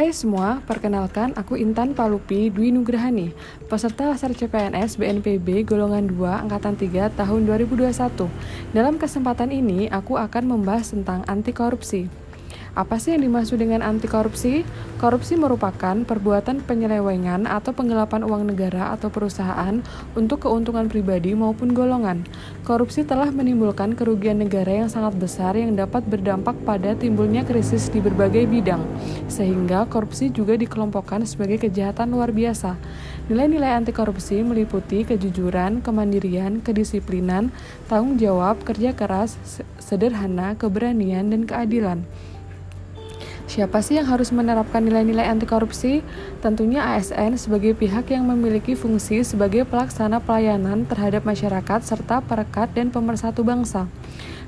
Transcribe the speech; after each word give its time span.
Hai 0.00 0.16
semua, 0.16 0.64
perkenalkan 0.64 1.36
aku 1.36 1.60
Intan 1.60 1.92
Palupi 1.92 2.48
Dwi 2.48 2.72
Nugrahani, 2.72 3.36
peserta 3.68 4.08
Lasar 4.08 4.32
CPNS 4.32 4.96
BNPB 4.96 5.68
golongan 5.68 6.08
2 6.08 6.48
angkatan 6.48 6.72
3 6.72 7.12
tahun 7.20 7.44
2021. 7.44 8.24
Dalam 8.72 8.96
kesempatan 8.96 9.52
ini, 9.52 9.92
aku 9.92 10.16
akan 10.16 10.56
membahas 10.56 10.96
tentang 10.96 11.20
anti 11.28 11.52
korupsi. 11.52 12.08
Apa 12.80 12.96
sih 12.96 13.12
yang 13.12 13.28
dimaksud 13.28 13.60
dengan 13.60 13.84
anti 13.84 14.08
korupsi? 14.08 14.64
Korupsi 14.96 15.36
merupakan 15.36 16.00
perbuatan 16.00 16.64
penyelewengan 16.64 17.44
atau 17.44 17.76
penggelapan 17.76 18.24
uang 18.24 18.48
negara 18.48 18.96
atau 18.96 19.12
perusahaan 19.12 19.84
untuk 20.16 20.48
keuntungan 20.48 20.88
pribadi 20.88 21.36
maupun 21.36 21.76
golongan. 21.76 22.24
Korupsi 22.64 23.04
telah 23.04 23.28
menimbulkan 23.28 23.92
kerugian 23.92 24.40
negara 24.40 24.80
yang 24.80 24.88
sangat 24.88 25.12
besar 25.20 25.60
yang 25.60 25.76
dapat 25.76 26.08
berdampak 26.08 26.56
pada 26.64 26.96
timbulnya 26.96 27.44
krisis 27.44 27.92
di 27.92 28.00
berbagai 28.00 28.48
bidang. 28.48 28.80
Sehingga 29.28 29.84
korupsi 29.84 30.32
juga 30.32 30.56
dikelompokkan 30.56 31.28
sebagai 31.28 31.60
kejahatan 31.60 32.16
luar 32.16 32.32
biasa. 32.32 32.80
Nilai-nilai 33.28 33.76
anti 33.76 33.92
korupsi 33.92 34.40
meliputi 34.40 35.04
kejujuran, 35.04 35.84
kemandirian, 35.84 36.64
kedisiplinan, 36.64 37.52
tanggung 37.92 38.16
jawab, 38.16 38.64
kerja 38.64 38.96
keras, 38.96 39.36
sederhana, 39.76 40.56
keberanian, 40.56 41.28
dan 41.28 41.44
keadilan. 41.44 42.08
Siapa 43.50 43.82
sih 43.82 43.98
yang 43.98 44.06
harus 44.06 44.30
menerapkan 44.30 44.78
nilai-nilai 44.78 45.26
anti 45.26 45.42
korupsi? 45.42 46.06
Tentunya 46.38 46.86
ASN 46.94 47.34
sebagai 47.34 47.74
pihak 47.74 48.06
yang 48.14 48.30
memiliki 48.30 48.78
fungsi 48.78 49.26
sebagai 49.26 49.66
pelaksana 49.66 50.22
pelayanan 50.22 50.86
terhadap 50.86 51.26
masyarakat 51.26 51.82
serta 51.82 52.22
perekat 52.22 52.70
dan 52.78 52.94
pemersatu 52.94 53.42
bangsa 53.42 53.90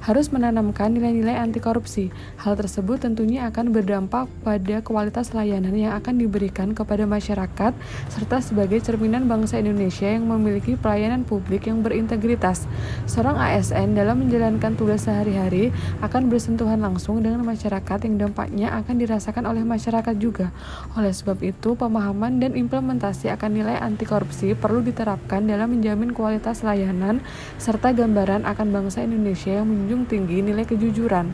harus 0.02 0.34
menanamkan 0.34 0.91
nilai-nilai 0.91 1.38
anti 1.38 1.62
korupsi. 1.62 2.11
Hal 2.42 2.59
tersebut 2.59 2.98
tentunya 2.98 3.47
akan 3.47 3.70
berdampak 3.70 4.27
pada 4.42 4.83
kualitas 4.83 5.31
layanan 5.31 5.70
yang 5.78 5.95
akan 5.95 6.19
diberikan 6.19 6.75
kepada 6.75 7.06
masyarakat 7.06 7.70
serta 8.11 8.42
sebagai 8.42 8.83
cerminan 8.83 9.30
bangsa 9.30 9.62
Indonesia 9.62 10.11
yang 10.11 10.27
memiliki 10.27 10.75
pelayanan 10.75 11.23
publik 11.23 11.70
yang 11.70 11.86
berintegritas. 11.86 12.67
Seorang 13.06 13.39
ASN 13.39 13.95
dalam 13.95 14.27
menjalankan 14.27 14.75
tugas 14.75 15.06
sehari-hari 15.06 15.70
akan 16.03 16.27
bersentuhan 16.27 16.83
langsung 16.83 17.23
dengan 17.23 17.47
masyarakat 17.47 17.98
yang 18.03 18.19
dampaknya 18.19 18.75
akan 18.83 18.98
dirasakan 18.98 19.47
oleh 19.47 19.62
masyarakat 19.62 20.19
juga. 20.19 20.50
Oleh 20.98 21.14
sebab 21.14 21.39
itu, 21.47 21.78
pemahaman 21.78 22.42
dan 22.42 22.58
implementasi 22.58 23.30
akan 23.30 23.50
nilai 23.55 23.78
anti 23.78 24.03
korupsi 24.03 24.58
perlu 24.58 24.83
diterapkan 24.83 25.47
dalam 25.47 25.70
menjamin 25.78 26.11
kualitas 26.11 26.67
layanan 26.67 27.23
serta 27.62 27.95
gambaran 27.95 28.42
akan 28.42 28.69
bangsa 28.75 29.06
Indonesia 29.06 29.62
yang 29.62 29.70
menunjukkan 29.70 29.92
menjunjung 29.93 30.09
tinggi 30.09 30.41
nilai 30.41 30.65
kejujuran. 30.65 31.29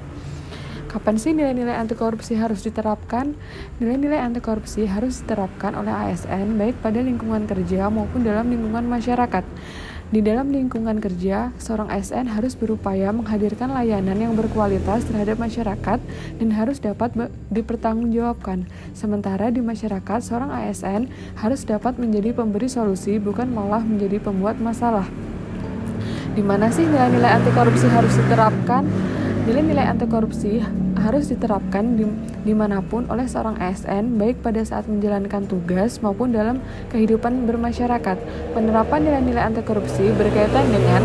Kapan 0.90 1.14
sih 1.20 1.36
nilai-nilai 1.36 1.78
anti 1.78 1.94
korupsi 1.94 2.34
harus 2.34 2.64
diterapkan? 2.66 3.38
Nilai-nilai 3.78 4.18
anti 4.18 4.42
korupsi 4.42 4.88
harus 4.88 5.22
diterapkan 5.22 5.78
oleh 5.78 5.92
ASN 5.92 6.58
baik 6.58 6.80
pada 6.82 6.98
lingkungan 6.98 7.46
kerja 7.46 7.86
maupun 7.86 8.26
dalam 8.26 8.50
lingkungan 8.50 8.82
masyarakat. 8.88 9.44
Di 10.08 10.24
dalam 10.24 10.48
lingkungan 10.48 10.96
kerja, 11.04 11.52
seorang 11.60 11.92
ASN 11.92 12.32
harus 12.32 12.56
berupaya 12.56 13.12
menghadirkan 13.12 13.68
layanan 13.68 14.16
yang 14.16 14.32
berkualitas 14.32 15.04
terhadap 15.04 15.36
masyarakat 15.36 16.00
dan 16.40 16.48
harus 16.56 16.80
dapat 16.80 17.12
dipertanggungjawabkan. 17.52 18.64
Sementara 18.96 19.52
di 19.52 19.60
masyarakat, 19.60 20.24
seorang 20.24 20.48
ASN 20.48 21.12
harus 21.36 21.68
dapat 21.68 22.00
menjadi 22.00 22.32
pemberi 22.32 22.72
solusi 22.72 23.20
bukan 23.20 23.52
malah 23.52 23.84
menjadi 23.84 24.16
pembuat 24.24 24.56
masalah. 24.56 25.04
Di 26.38 26.46
mana 26.46 26.70
sih 26.70 26.86
nilai-nilai 26.86 27.34
anti 27.34 27.50
korupsi 27.50 27.90
harus 27.90 28.14
diterapkan? 28.14 28.86
Nilai-nilai 29.42 29.90
anti 29.90 30.06
korupsi 30.06 30.62
harus 30.94 31.26
diterapkan 31.34 31.98
di, 31.98 32.06
di 32.46 32.54
mana 32.54 32.78
pun 32.78 33.10
oleh 33.10 33.26
seorang 33.26 33.58
ASN, 33.58 34.14
baik 34.22 34.38
pada 34.38 34.62
saat 34.62 34.86
menjalankan 34.86 35.50
tugas 35.50 35.98
maupun 35.98 36.30
dalam 36.30 36.62
kehidupan 36.94 37.42
bermasyarakat. 37.42 38.22
Penerapan 38.54 39.00
nilai-nilai 39.02 39.50
anti 39.50 39.66
korupsi 39.66 40.14
berkaitan 40.14 40.70
dengan 40.70 41.02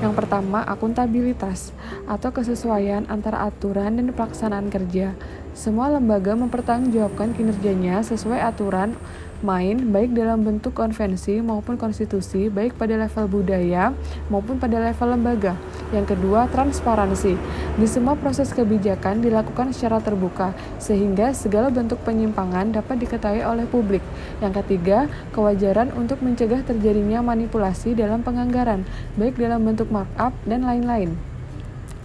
yang 0.00 0.16
pertama, 0.16 0.64
akuntabilitas 0.64 1.76
atau 2.08 2.32
kesesuaian 2.32 3.04
antara 3.12 3.44
aturan 3.44 4.00
dan 4.00 4.08
pelaksanaan 4.16 4.72
kerja. 4.72 5.12
Semua 5.56 5.88
lembaga 5.88 6.36
mempertanggungjawabkan 6.36 7.32
kinerjanya 7.32 8.04
sesuai 8.04 8.44
aturan 8.44 8.92
main 9.40 9.88
baik 9.88 10.12
dalam 10.12 10.44
bentuk 10.44 10.76
konvensi 10.76 11.40
maupun 11.40 11.80
konstitusi 11.80 12.52
baik 12.52 12.76
pada 12.76 13.00
level 13.00 13.24
budaya 13.40 13.96
maupun 14.28 14.60
pada 14.60 14.76
level 14.76 15.16
lembaga. 15.16 15.56
Yang 15.96 16.12
kedua, 16.12 16.52
transparansi. 16.52 17.40
Di 17.80 17.86
semua 17.88 18.20
proses 18.20 18.52
kebijakan 18.52 19.24
dilakukan 19.24 19.72
secara 19.72 19.96
terbuka 20.04 20.52
sehingga 20.76 21.32
segala 21.32 21.72
bentuk 21.72 22.04
penyimpangan 22.04 22.76
dapat 22.76 23.00
diketahui 23.00 23.40
oleh 23.40 23.64
publik. 23.64 24.04
Yang 24.44 24.60
ketiga, 24.60 25.08
kewajaran 25.32 25.88
untuk 25.96 26.20
mencegah 26.20 26.60
terjadinya 26.68 27.24
manipulasi 27.24 27.96
dalam 27.96 28.20
penganggaran 28.20 28.84
baik 29.16 29.40
dalam 29.40 29.64
bentuk 29.64 29.88
markup 29.88 30.36
dan 30.44 30.68
lain-lain. 30.68 31.35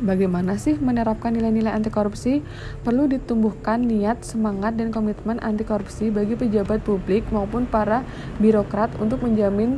Bagaimana 0.02 0.58
sih 0.58 0.82
menerapkan 0.82 1.30
nilai-nilai 1.30 1.70
anti 1.78 1.94
korupsi? 1.94 2.42
Perlu 2.82 3.06
ditumbuhkan 3.06 3.86
niat, 3.86 4.26
semangat, 4.26 4.74
dan 4.74 4.90
komitmen 4.90 5.38
anti 5.46 5.62
korupsi 5.62 6.10
bagi 6.10 6.34
pejabat 6.34 6.82
publik 6.82 7.22
maupun 7.30 7.70
para 7.70 8.02
birokrat 8.42 8.90
untuk 8.98 9.22
menjamin 9.22 9.78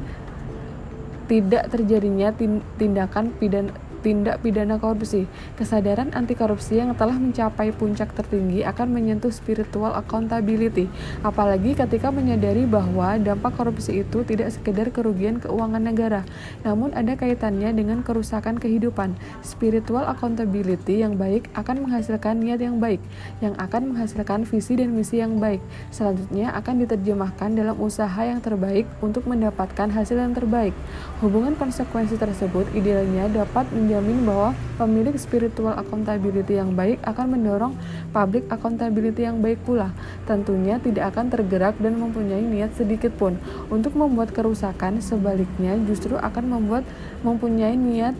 tidak 1.27 1.67
terjadinya 1.75 2.31
tindakan 2.79 3.35
pidana 3.35 3.75
tindak 4.03 4.43
pidana 4.43 4.75
korupsi. 4.75 5.23
Kesadaran 5.55 6.11
anti 6.11 6.35
korupsi 6.35 6.83
yang 6.83 6.91
telah 6.99 7.15
mencapai 7.15 7.71
puncak 7.71 8.11
tertinggi 8.11 8.67
akan 8.67 8.91
menyentuh 8.91 9.31
spiritual 9.31 9.95
accountability, 9.95 10.91
apalagi 11.23 11.71
ketika 11.71 12.11
menyadari 12.11 12.67
bahwa 12.67 13.15
dampak 13.15 13.55
korupsi 13.55 14.03
itu 14.03 14.27
tidak 14.27 14.51
sekedar 14.51 14.91
kerugian 14.91 15.39
keuangan 15.39 15.79
negara, 15.79 16.27
namun 16.67 16.91
ada 16.91 17.15
kaitannya 17.15 17.71
dengan 17.71 18.03
kerusakan 18.03 18.59
kehidupan. 18.59 19.15
Spiritual 19.39 20.03
accountability 20.11 20.99
yang 20.99 21.15
baik 21.15 21.47
akan 21.55 21.87
menghasilkan 21.87 22.43
niat 22.43 22.59
yang 22.59 22.83
baik, 22.83 22.99
yang 23.39 23.55
akan 23.55 23.95
menghasilkan 23.95 24.43
visi 24.43 24.75
dan 24.75 24.91
misi 24.91 25.23
yang 25.23 25.39
baik. 25.39 25.63
Selanjutnya 25.95 26.51
akan 26.59 26.83
diterjemahkan 26.83 27.55
dalam 27.55 27.79
usaha 27.79 28.19
yang 28.27 28.43
terbaik 28.43 28.83
untuk 28.99 29.23
mendapatkan 29.31 29.87
hasil 29.87 30.19
yang 30.19 30.35
terbaik. 30.35 30.75
Hubungan 31.23 31.55
konsekuensi 31.55 32.19
tersebut 32.19 32.67
idealnya 32.75 33.31
dapat 33.31 33.69
menjadi 33.71 33.92
menjamin 33.93 34.25
bahwa 34.25 34.49
pemilik 34.81 35.13
spiritual 35.21 35.77
accountability 35.77 36.57
yang 36.57 36.73
baik 36.73 36.97
akan 37.05 37.37
mendorong 37.37 37.77
public 38.09 38.41
accountability 38.49 39.21
yang 39.21 39.37
baik 39.37 39.61
pula. 39.61 39.93
Tentunya 40.25 40.81
tidak 40.81 41.13
akan 41.13 41.29
tergerak 41.29 41.77
dan 41.77 42.01
mempunyai 42.01 42.41
niat 42.41 42.73
sedikit 42.73 43.13
pun 43.13 43.37
untuk 43.69 43.93
membuat 43.93 44.33
kerusakan, 44.33 44.97
sebaliknya 44.97 45.77
justru 45.85 46.17
akan 46.17 46.57
membuat 46.57 46.81
mempunyai 47.21 47.77
niat 47.77 48.17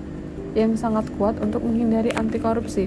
yang 0.54 0.78
sangat 0.78 1.10
kuat 1.18 1.42
untuk 1.42 1.66
menghindari 1.66 2.14
anti 2.14 2.38
korupsi. 2.38 2.86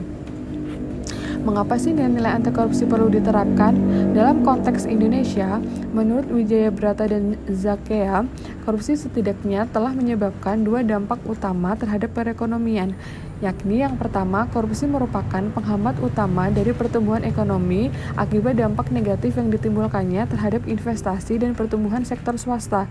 Mengapa 1.46 1.78
sih 1.78 1.94
nilai-nilai 1.94 2.42
anti 2.42 2.50
korupsi 2.50 2.90
perlu 2.90 3.06
diterapkan? 3.06 3.70
Dalam 4.10 4.42
konteks 4.42 4.82
Indonesia, 4.82 5.62
menurut 5.94 6.26
Wijaya 6.26 6.74
Brata 6.74 7.06
dan 7.06 7.38
Zakea, 7.46 8.26
korupsi 8.66 8.98
setidaknya 8.98 9.70
telah 9.70 9.94
menyebabkan 9.94 10.66
dua 10.66 10.82
dampak 10.82 11.22
utama 11.22 11.78
terhadap 11.78 12.10
perekonomian, 12.18 12.98
yakni 13.38 13.86
yang 13.86 13.94
pertama, 13.94 14.50
korupsi 14.50 14.90
merupakan 14.90 15.46
penghambat 15.54 15.94
utama 16.02 16.50
dari 16.50 16.74
pertumbuhan 16.74 17.22
ekonomi 17.22 17.94
akibat 18.18 18.58
dampak 18.58 18.90
negatif 18.90 19.38
yang 19.38 19.46
ditimbulkannya 19.46 20.26
terhadap 20.26 20.66
investasi 20.66 21.38
dan 21.38 21.54
pertumbuhan 21.54 22.02
sektor 22.02 22.34
swasta. 22.42 22.90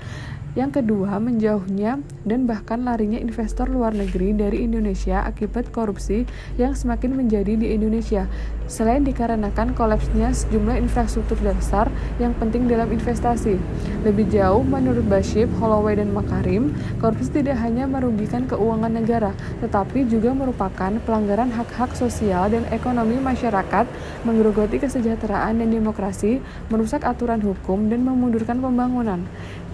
Yang 0.55 0.79
kedua, 0.79 1.19
menjauhnya 1.19 1.99
dan 2.23 2.47
bahkan 2.47 2.87
larinya 2.87 3.19
investor 3.19 3.67
luar 3.67 3.91
negeri 3.91 4.31
dari 4.31 4.63
Indonesia 4.63 5.19
akibat 5.27 5.67
korupsi 5.75 6.23
yang 6.55 6.71
semakin 6.71 7.11
menjadi 7.11 7.59
di 7.59 7.75
Indonesia. 7.75 8.23
Selain 8.71 9.03
dikarenakan 9.03 9.75
kolapsnya 9.75 10.31
sejumlah 10.31 10.79
infrastruktur 10.79 11.35
dasar 11.43 11.91
yang 12.23 12.31
penting 12.39 12.71
dalam 12.71 12.87
investasi. 12.87 13.59
Lebih 14.07 14.31
jauh, 14.31 14.63
menurut 14.63 15.03
Bashib, 15.11 15.51
Holloway, 15.59 15.99
dan 15.99 16.15
Makarim, 16.15 16.71
korupsi 17.03 17.43
tidak 17.43 17.59
hanya 17.59 17.83
merugikan 17.83 18.47
keuangan 18.47 18.95
negara, 18.95 19.35
tetapi 19.59 20.07
juga 20.07 20.31
merupakan 20.31 20.95
pelanggaran 21.03 21.51
hak-hak 21.51 21.99
sosial 21.99 22.47
dan 22.47 22.63
ekonomi 22.71 23.19
masyarakat, 23.19 23.85
menggerogoti 24.23 24.79
kesejahteraan 24.79 25.59
dan 25.59 25.67
demokrasi, 25.67 26.39
merusak 26.71 27.03
aturan 27.03 27.43
hukum, 27.43 27.91
dan 27.91 28.07
memundurkan 28.07 28.63
pembangunan. 28.63 29.19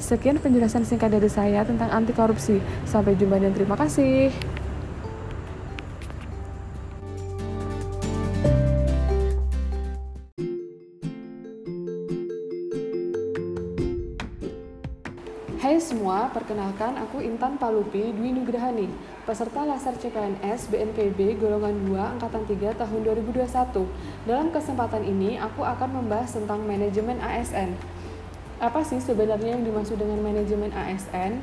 Sekian 0.02 0.42
penjelasan 0.42 0.82
singkat 0.82 1.14
dari 1.14 1.30
saya 1.30 1.62
tentang 1.62 1.94
anti 1.94 2.10
korupsi. 2.10 2.58
Sampai 2.90 3.14
jumpa 3.14 3.38
dan 3.38 3.54
terima 3.54 3.78
kasih. 3.78 4.34
Hai 15.62 15.78
semua, 15.78 16.26
perkenalkan 16.34 16.98
aku 16.98 17.22
Intan 17.22 17.62
Palupi 17.62 18.10
Dwi 18.10 18.34
Nugrahani, 18.34 18.90
peserta 19.30 19.62
Laser 19.62 19.94
CPNS 19.94 20.74
BNPB 20.74 21.38
golongan 21.38 21.78
2 21.86 22.18
angkatan 22.18 22.50
3 22.50 22.82
tahun 22.82 23.00
2021. 23.06 23.86
Dalam 24.26 24.50
kesempatan 24.50 25.06
ini, 25.06 25.38
aku 25.38 25.62
akan 25.62 26.02
membahas 26.02 26.34
tentang 26.34 26.66
manajemen 26.66 27.22
ASN. 27.22 28.01
Apa 28.62 28.86
sih 28.86 29.02
sebenarnya 29.02 29.58
yang 29.58 29.66
dimaksud 29.66 29.98
dengan 29.98 30.22
manajemen 30.22 30.70
ASN? 30.70 31.42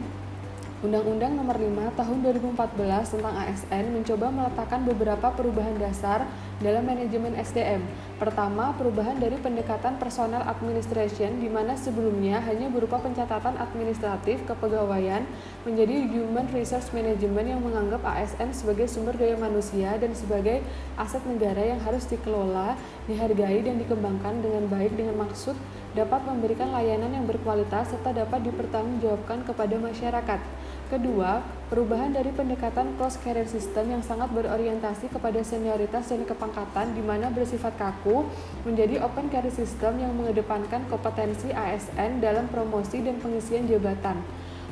Undang-Undang 0.86 1.34
Nomor 1.34 1.58
5 1.58 1.98
Tahun 1.98 2.18
2014 2.22 3.18
tentang 3.18 3.34
ASN 3.34 3.90
mencoba 3.90 4.30
meletakkan 4.30 4.86
beberapa 4.86 5.26
perubahan 5.34 5.74
dasar 5.82 6.30
dalam 6.62 6.86
manajemen 6.86 7.34
SDM. 7.34 7.82
Pertama, 8.22 8.70
perubahan 8.78 9.18
dari 9.18 9.34
pendekatan 9.34 9.98
personal 9.98 10.46
administration 10.46 11.42
di 11.42 11.50
mana 11.50 11.74
sebelumnya 11.74 12.38
hanya 12.46 12.70
berupa 12.70 13.02
pencatatan 13.02 13.58
administratif 13.58 14.38
kepegawaian 14.46 15.26
menjadi 15.66 16.06
human 16.14 16.46
resource 16.54 16.94
management 16.94 17.50
yang 17.50 17.58
menganggap 17.58 17.98
ASN 18.06 18.54
sebagai 18.54 18.86
sumber 18.86 19.18
daya 19.18 19.34
manusia 19.34 19.98
dan 19.98 20.14
sebagai 20.14 20.62
aset 20.94 21.26
negara 21.26 21.66
yang 21.66 21.82
harus 21.82 22.06
dikelola, 22.06 22.78
dihargai 23.10 23.66
dan 23.66 23.82
dikembangkan 23.82 24.38
dengan 24.38 24.70
baik 24.70 24.94
dengan 24.94 25.26
maksud 25.26 25.58
dapat 25.96 26.20
memberikan 26.28 26.68
layanan 26.72 27.12
yang 27.12 27.24
berkualitas 27.24 27.88
serta 27.92 28.12
dapat 28.12 28.44
dipertanggungjawabkan 28.44 29.44
kepada 29.48 29.76
masyarakat. 29.80 30.40
Kedua, 30.88 31.44
perubahan 31.68 32.16
dari 32.16 32.32
pendekatan 32.32 32.96
cross 32.96 33.20
career 33.20 33.44
system 33.44 33.92
yang 33.92 34.00
sangat 34.00 34.32
berorientasi 34.32 35.12
kepada 35.12 35.44
senioritas 35.44 36.08
dan 36.08 36.24
kepangkatan 36.24 36.96
di 36.96 37.04
mana 37.04 37.28
bersifat 37.28 37.76
kaku 37.76 38.24
menjadi 38.64 39.04
open 39.04 39.28
career 39.28 39.52
system 39.52 40.00
yang 40.00 40.16
mengedepankan 40.16 40.88
kompetensi 40.88 41.52
ASN 41.52 42.24
dalam 42.24 42.48
promosi 42.48 43.04
dan 43.04 43.20
pengisian 43.20 43.68
jabatan. 43.68 44.24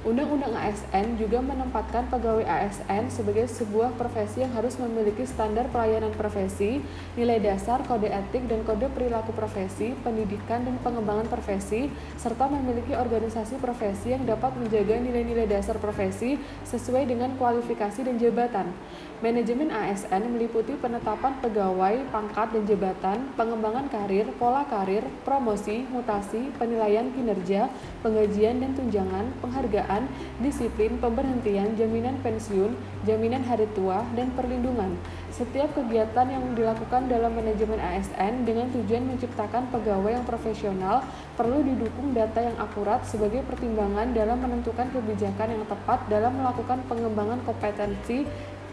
Undang-Undang 0.06 0.54
ASN 0.54 1.18
juga 1.18 1.42
menempatkan 1.42 2.06
pegawai 2.06 2.46
ASN 2.46 3.10
sebagai 3.10 3.50
sebuah 3.50 3.90
profesi 3.98 4.38
yang 4.38 4.54
harus 4.54 4.78
memiliki 4.78 5.26
standar 5.26 5.66
pelayanan 5.74 6.14
profesi, 6.14 6.78
nilai 7.18 7.42
dasar, 7.42 7.82
kode 7.82 8.06
etik, 8.06 8.46
dan 8.46 8.62
kode 8.62 8.86
perilaku 8.94 9.34
profesi, 9.34 9.98
pendidikan 10.06 10.62
dan 10.62 10.78
pengembangan 10.86 11.26
profesi, 11.26 11.90
serta 12.14 12.46
memiliki 12.46 12.94
organisasi 12.94 13.58
profesi 13.58 14.14
yang 14.14 14.22
dapat 14.22 14.54
menjaga 14.54 14.94
nilai-nilai 14.94 15.50
dasar 15.50 15.74
profesi 15.82 16.38
sesuai 16.62 17.10
dengan 17.10 17.34
kualifikasi 17.34 18.06
dan 18.06 18.14
jabatan. 18.14 18.70
Manajemen 19.16 19.74
ASN 19.74 20.22
meliputi 20.28 20.78
penetapan 20.78 21.34
pegawai, 21.42 22.04
pangkat 22.14 22.54
dan 22.54 22.62
jabatan, 22.62 23.18
pengembangan 23.34 23.90
karir, 23.90 24.28
pola 24.38 24.62
karir, 24.70 25.02
promosi, 25.26 25.82
mutasi, 25.88 26.54
penilaian 26.60 27.10
kinerja, 27.10 27.72
penggajian 28.04 28.60
dan 28.60 28.76
tunjangan, 28.76 29.26
penghargaan, 29.40 29.95
disiplin, 30.42 31.00
pemberhentian, 31.00 31.78
jaminan 31.78 32.20
pensiun, 32.20 32.74
jaminan 33.06 33.40
hari 33.46 33.64
tua, 33.72 34.04
dan 34.12 34.34
perlindungan. 34.36 34.98
Setiap 35.32 35.72
kegiatan 35.76 36.26
yang 36.28 36.56
dilakukan 36.56 37.12
dalam 37.12 37.32
manajemen 37.36 37.76
ASN 37.76 38.48
dengan 38.48 38.72
tujuan 38.72 39.04
menciptakan 39.04 39.68
pegawai 39.68 40.16
yang 40.16 40.24
profesional 40.24 41.04
perlu 41.36 41.60
didukung 41.60 42.16
data 42.16 42.40
yang 42.40 42.56
akurat 42.56 43.04
sebagai 43.04 43.44
pertimbangan 43.44 44.16
dalam 44.16 44.40
menentukan 44.40 44.88
kebijakan 44.92 45.60
yang 45.60 45.64
tepat 45.68 46.04
dalam 46.08 46.40
melakukan 46.40 46.80
pengembangan 46.88 47.40
kompetensi 47.44 48.24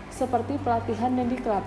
seperti 0.07 0.55
pelatihan 0.63 1.11
dan 1.19 1.27
diklat. 1.27 1.65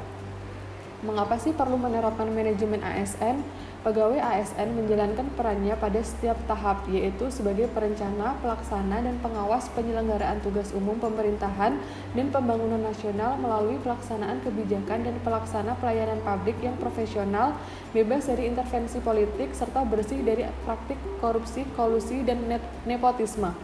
Mengapa 1.05 1.37
sih 1.37 1.53
perlu 1.53 1.77
menerapkan 1.77 2.25
manajemen 2.33 2.81
ASN? 2.81 3.45
Pegawai 3.87 4.19
ASN 4.19 4.75
menjalankan 4.75 5.31
perannya 5.39 5.79
pada 5.79 6.03
setiap 6.03 6.35
tahap, 6.51 6.91
yaitu 6.91 7.31
sebagai 7.31 7.71
perencana, 7.71 8.35
pelaksana, 8.43 8.99
dan 8.99 9.15
pengawas 9.23 9.71
penyelenggaraan 9.79 10.43
tugas 10.43 10.75
umum 10.75 10.99
pemerintahan 10.99 11.79
dan 12.19 12.27
pembangunan 12.35 12.83
nasional 12.83 13.39
melalui 13.39 13.79
pelaksanaan 13.87 14.43
kebijakan 14.43 15.07
dan 15.07 15.15
pelaksana 15.23 15.79
pelayanan 15.79 16.19
publik 16.27 16.59
yang 16.67 16.75
profesional, 16.83 17.55
bebas 17.95 18.27
dari 18.27 18.51
intervensi 18.51 18.99
politik, 18.99 19.55
serta 19.55 19.87
bersih 19.87 20.19
dari 20.19 20.43
praktik 20.67 20.99
korupsi, 21.23 21.63
kolusi, 21.79 22.27
dan 22.27 22.43
nepotisme. 22.91 23.55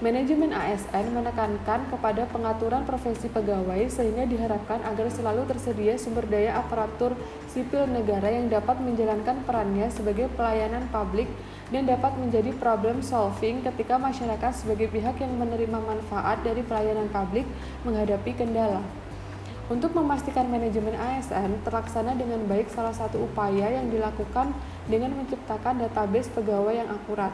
Manajemen 0.00 0.52
ASN 0.56 1.12
menekankan 1.12 1.88
kepada 1.92 2.24
pengaturan 2.32 2.88
profesi 2.88 3.28
pegawai 3.28 3.84
sehingga 3.92 4.24
diharapkan 4.24 4.80
agar 4.88 5.12
selalu 5.12 5.44
tersedia 5.44 6.00
sumber 6.00 6.24
daya 6.24 6.56
aparatur 6.56 7.12
sipil 7.52 7.84
negara 7.84 8.32
yang 8.32 8.48
dapat 8.48 8.80
menjalankan 8.80 9.44
perannya 9.70 9.86
sebagai 9.94 10.26
pelayanan 10.34 10.90
publik 10.90 11.30
dan 11.70 11.86
dapat 11.86 12.10
menjadi 12.18 12.50
problem 12.58 12.98
solving 13.06 13.62
ketika 13.62 14.02
masyarakat 14.02 14.50
sebagai 14.50 14.90
pihak 14.90 15.22
yang 15.22 15.30
menerima 15.38 15.78
manfaat 15.78 16.42
dari 16.42 16.66
pelayanan 16.66 17.06
publik 17.06 17.46
menghadapi 17.86 18.34
kendala. 18.34 18.82
Untuk 19.70 19.94
memastikan 19.94 20.50
manajemen 20.50 20.98
ASN 20.98 21.62
terlaksana 21.62 22.18
dengan 22.18 22.42
baik, 22.50 22.66
salah 22.74 22.90
satu 22.90 23.22
upaya 23.22 23.70
yang 23.70 23.86
dilakukan 23.86 24.50
dengan 24.90 25.14
menciptakan 25.14 25.78
database 25.86 26.26
pegawai 26.34 26.74
yang 26.74 26.90
akurat. 26.90 27.30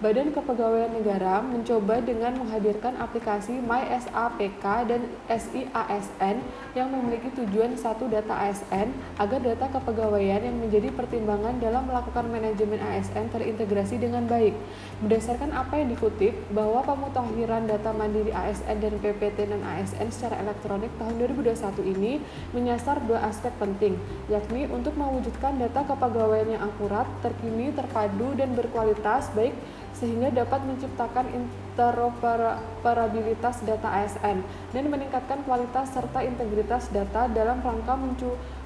Badan 0.00 0.32
Kepegawaian 0.32 0.96
Negara 0.96 1.44
mencoba 1.44 2.00
dengan 2.00 2.32
menghadirkan 2.40 2.96
aplikasi 2.96 3.60
MySAPK 3.60 4.64
dan 4.88 5.04
SIASN 5.28 6.40
yang 6.72 6.88
memiliki 6.88 7.28
tujuan 7.36 7.76
satu 7.76 8.08
data 8.08 8.32
ASN 8.32 8.96
agar 9.20 9.44
data 9.44 9.68
kepegawaian 9.68 10.40
yang 10.40 10.56
menjadi 10.56 10.88
pertimbangan 10.96 11.60
dalam 11.60 11.84
melakukan 11.84 12.32
manajemen 12.32 12.80
ASN 12.80 13.28
terintegrasi 13.28 14.00
dengan 14.00 14.24
baik. 14.24 14.56
Berdasarkan 15.04 15.52
apa 15.52 15.76
yang 15.76 15.92
dikutip, 15.92 16.32
bahwa 16.48 16.80
pemutakhiran 16.80 17.68
data 17.68 17.92
mandiri 17.92 18.32
ASN 18.32 18.80
dan 18.80 18.96
PPT 19.04 19.52
non 19.52 19.60
ASN 19.60 20.08
secara 20.08 20.40
elektronik 20.40 20.88
tahun 20.96 21.20
2021 21.44 21.76
ini 21.92 22.24
menyasar 22.56 23.04
dua 23.04 23.28
aspek 23.28 23.52
penting, 23.60 24.00
yakni 24.32 24.64
untuk 24.64 24.96
mewujudkan 24.96 25.60
data 25.60 25.84
kepegawaian 25.84 26.56
yang 26.56 26.64
akurat, 26.64 27.04
terkini, 27.20 27.68
terpadu, 27.76 28.32
dan 28.32 28.56
berkualitas 28.56 29.28
baik 29.36 29.52
sehingga 29.96 30.30
dapat 30.32 30.64
menciptakan 30.64 31.26
interoperabilitas 31.34 33.60
data 33.66 33.88
ASN 33.90 34.42
dan 34.70 34.84
meningkatkan 34.86 35.42
kualitas 35.44 35.90
serta 35.92 36.22
integritas 36.24 36.88
data 36.94 37.28
dalam 37.30 37.60
rangka 37.60 37.96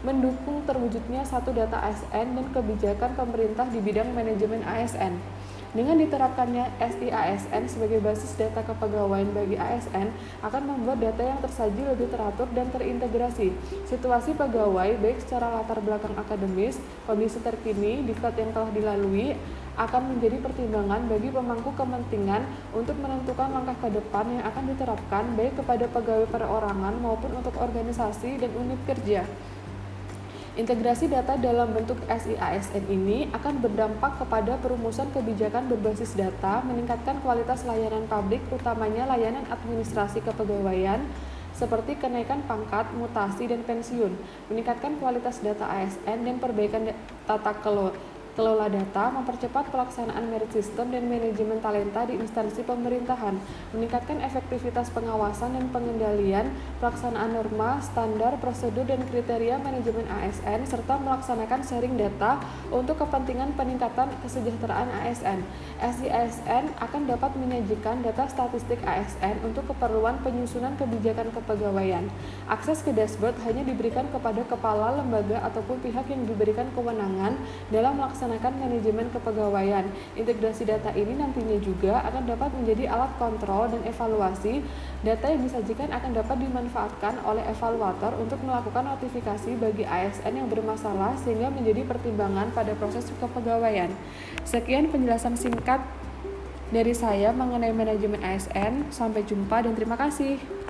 mendukung 0.05 0.62
terwujudnya 0.69 1.25
satu 1.25 1.53
data 1.56 1.81
ASN 1.81 2.37
dan 2.37 2.47
kebijakan 2.53 3.17
pemerintah 3.17 3.65
di 3.73 3.81
bidang 3.81 4.12
manajemen 4.12 4.61
ASN. 4.62 5.17
Dengan 5.75 5.99
diterapkannya 5.99 6.79
SIASN 6.79 7.67
sebagai 7.67 7.99
basis 7.99 8.38
data 8.38 8.62
kepegawaian 8.62 9.26
bagi 9.35 9.59
ASN 9.59 10.15
akan 10.47 10.62
membuat 10.71 11.03
data 11.03 11.26
yang 11.26 11.43
tersaji 11.43 11.82
lebih 11.82 12.15
teratur 12.15 12.47
dan 12.55 12.71
terintegrasi. 12.71 13.50
Situasi 13.91 14.38
pegawai 14.38 14.94
baik 15.03 15.19
secara 15.26 15.50
latar 15.50 15.82
belakang 15.82 16.15
akademis, 16.15 16.79
kondisi 17.10 17.43
terkini, 17.43 18.06
diklat 18.06 18.39
yang 18.39 18.55
telah 18.55 18.70
dilalui, 18.70 19.34
akan 19.75 20.15
menjadi 20.15 20.39
pertimbangan 20.39 21.10
bagi 21.10 21.34
pemangku 21.34 21.75
kepentingan 21.75 22.43
untuk 22.70 22.94
menentukan 23.03 23.51
langkah 23.51 23.75
ke 23.82 23.99
depan 23.99 24.31
yang 24.31 24.46
akan 24.46 24.65
diterapkan 24.70 25.25
baik 25.34 25.58
kepada 25.58 25.91
pegawai 25.91 26.31
perorangan 26.31 26.94
maupun 27.03 27.34
untuk 27.34 27.58
organisasi 27.58 28.39
dan 28.39 28.55
unit 28.55 28.79
kerja. 28.87 29.27
Integrasi 30.55 31.11
data 31.11 31.34
dalam 31.34 31.75
bentuk 31.75 31.99
SIASN 32.06 32.87
ini 32.87 33.27
akan 33.34 33.58
berdampak 33.58 34.23
kepada 34.23 34.55
perumusan 34.63 35.11
kebijakan 35.11 35.67
berbasis 35.67 36.15
data, 36.15 36.63
meningkatkan 36.63 37.19
kualitas 37.27 37.67
layanan 37.67 38.06
publik, 38.06 38.39
utamanya 38.55 39.03
layanan 39.11 39.43
administrasi 39.51 40.23
kepegawaian, 40.23 41.11
seperti 41.58 41.99
kenaikan 41.99 42.46
pangkat, 42.46 42.87
mutasi, 42.94 43.51
dan 43.51 43.67
pensiun, 43.67 44.15
meningkatkan 44.46 44.94
kualitas 45.03 45.43
data 45.43 45.67
ASN, 45.67 46.23
dan 46.23 46.39
perbaikan 46.39 46.87
tata 47.27 47.51
kelola 47.58 48.14
kelola 48.34 48.67
data, 48.67 49.14
mempercepat 49.14 49.70
pelaksanaan 49.70 50.26
merit 50.26 50.50
system 50.50 50.91
dan 50.91 51.06
manajemen 51.06 51.62
talenta 51.62 52.03
di 52.03 52.19
instansi 52.19 52.67
pemerintahan, 52.67 53.38
meningkatkan 53.70 54.19
efektivitas 54.26 54.91
pengawasan 54.91 55.55
dan 55.55 55.70
pengendalian, 55.70 56.50
pelaksanaan 56.82 57.31
norma, 57.31 57.79
standar, 57.79 58.34
prosedur, 58.43 58.82
dan 58.84 59.06
kriteria 59.06 59.62
manajemen 59.62 60.05
ASN, 60.10 60.67
serta 60.67 60.98
melaksanakan 60.98 61.62
sharing 61.62 61.94
data 61.94 62.43
untuk 62.74 62.98
kepentingan 62.98 63.55
peningkatan 63.55 64.10
kesejahteraan 64.26 64.91
ASN. 65.06 65.38
SIASN 65.79 66.74
akan 66.82 67.03
dapat 67.06 67.38
menyajikan 67.38 68.03
data 68.03 68.26
statistik 68.26 68.82
ASN 68.82 69.46
untuk 69.46 69.70
keperluan 69.70 70.19
penyusunan 70.26 70.74
kebijakan 70.74 71.31
kepegawaian. 71.31 72.10
Akses 72.50 72.82
ke 72.82 72.91
dashboard 72.91 73.38
hanya 73.46 73.62
diberikan 73.62 74.10
kepada 74.10 74.43
kepala 74.43 74.98
lembaga 74.98 75.38
ataupun 75.46 75.79
pihak 75.86 76.10
yang 76.10 76.26
diberikan 76.26 76.67
kewenangan 76.74 77.38
dalam 77.70 77.94
melaksanakan 77.94 78.24
melaksanakan 78.25 78.57
manajemen 78.57 79.07
kepegawaian. 79.13 79.85
Integrasi 80.17 80.65
data 80.65 80.89
ini 80.97 81.13
nantinya 81.13 81.61
juga 81.61 82.01
akan 82.09 82.25
dapat 82.25 82.51
menjadi 82.57 82.89
alat 82.89 83.13
kontrol 83.21 83.69
dan 83.69 83.85
evaluasi. 83.85 84.65
Data 85.05 85.29
yang 85.29 85.45
disajikan 85.45 85.93
akan 85.93 86.11
dapat 86.17 86.41
dimanfaatkan 86.41 87.21
oleh 87.29 87.45
evaluator 87.45 88.17
untuk 88.17 88.41
melakukan 88.41 88.97
notifikasi 88.97 89.51
bagi 89.61 89.85
ASN 89.85 90.41
yang 90.41 90.49
bermasalah 90.49 91.21
sehingga 91.21 91.53
menjadi 91.53 91.85
pertimbangan 91.85 92.49
pada 92.57 92.73
proses 92.81 93.05
kepegawaian. 93.21 93.93
Sekian 94.49 94.89
penjelasan 94.89 95.37
singkat 95.37 95.85
dari 96.73 96.97
saya 96.97 97.29
mengenai 97.37 97.77
manajemen 97.77 98.25
ASN. 98.25 98.89
Sampai 98.89 99.29
jumpa 99.29 99.69
dan 99.69 99.77
terima 99.77 100.01
kasih. 100.01 100.64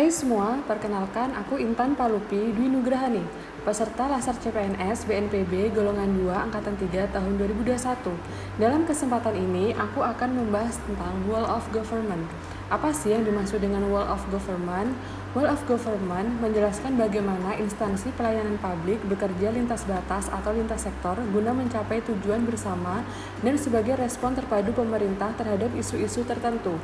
Hai 0.00 0.08
semua, 0.08 0.56
perkenalkan 0.64 1.28
aku 1.36 1.60
Intan 1.60 1.92
Palupi 1.92 2.56
Dwi 2.56 2.72
Nugrahani, 2.72 3.20
peserta 3.68 4.08
Lasar 4.08 4.32
CPNS 4.32 5.04
BNPB 5.04 5.76
golongan 5.76 6.08
2 6.16 6.48
angkatan 6.48 6.72
3 6.72 7.12
tahun 7.12 7.36
2021. 7.36 8.08
Dalam 8.56 8.88
kesempatan 8.88 9.36
ini, 9.36 9.76
aku 9.76 10.00
akan 10.00 10.40
membahas 10.40 10.80
tentang 10.88 11.20
Wall 11.28 11.44
of 11.44 11.68
Government. 11.68 12.24
Apa 12.72 12.96
sih 12.96 13.12
yang 13.12 13.28
dimaksud 13.28 13.60
dengan 13.60 13.92
Wall 13.92 14.08
of 14.08 14.24
Government? 14.32 14.96
Wall 15.30 15.46
of 15.46 15.62
Government 15.70 16.42
menjelaskan 16.42 16.98
bagaimana 16.98 17.54
instansi 17.54 18.10
pelayanan 18.18 18.58
publik 18.58 18.98
bekerja 19.06 19.54
lintas 19.54 19.86
batas 19.86 20.26
atau 20.26 20.50
lintas 20.50 20.82
sektor 20.82 21.14
guna 21.30 21.54
mencapai 21.54 22.02
tujuan 22.02 22.42
bersama 22.42 23.06
dan 23.38 23.54
sebagai 23.54 23.94
respon 23.94 24.34
terpadu 24.34 24.74
pemerintah 24.74 25.30
terhadap 25.38 25.70
isu-isu 25.78 26.26
tertentu. 26.26 26.74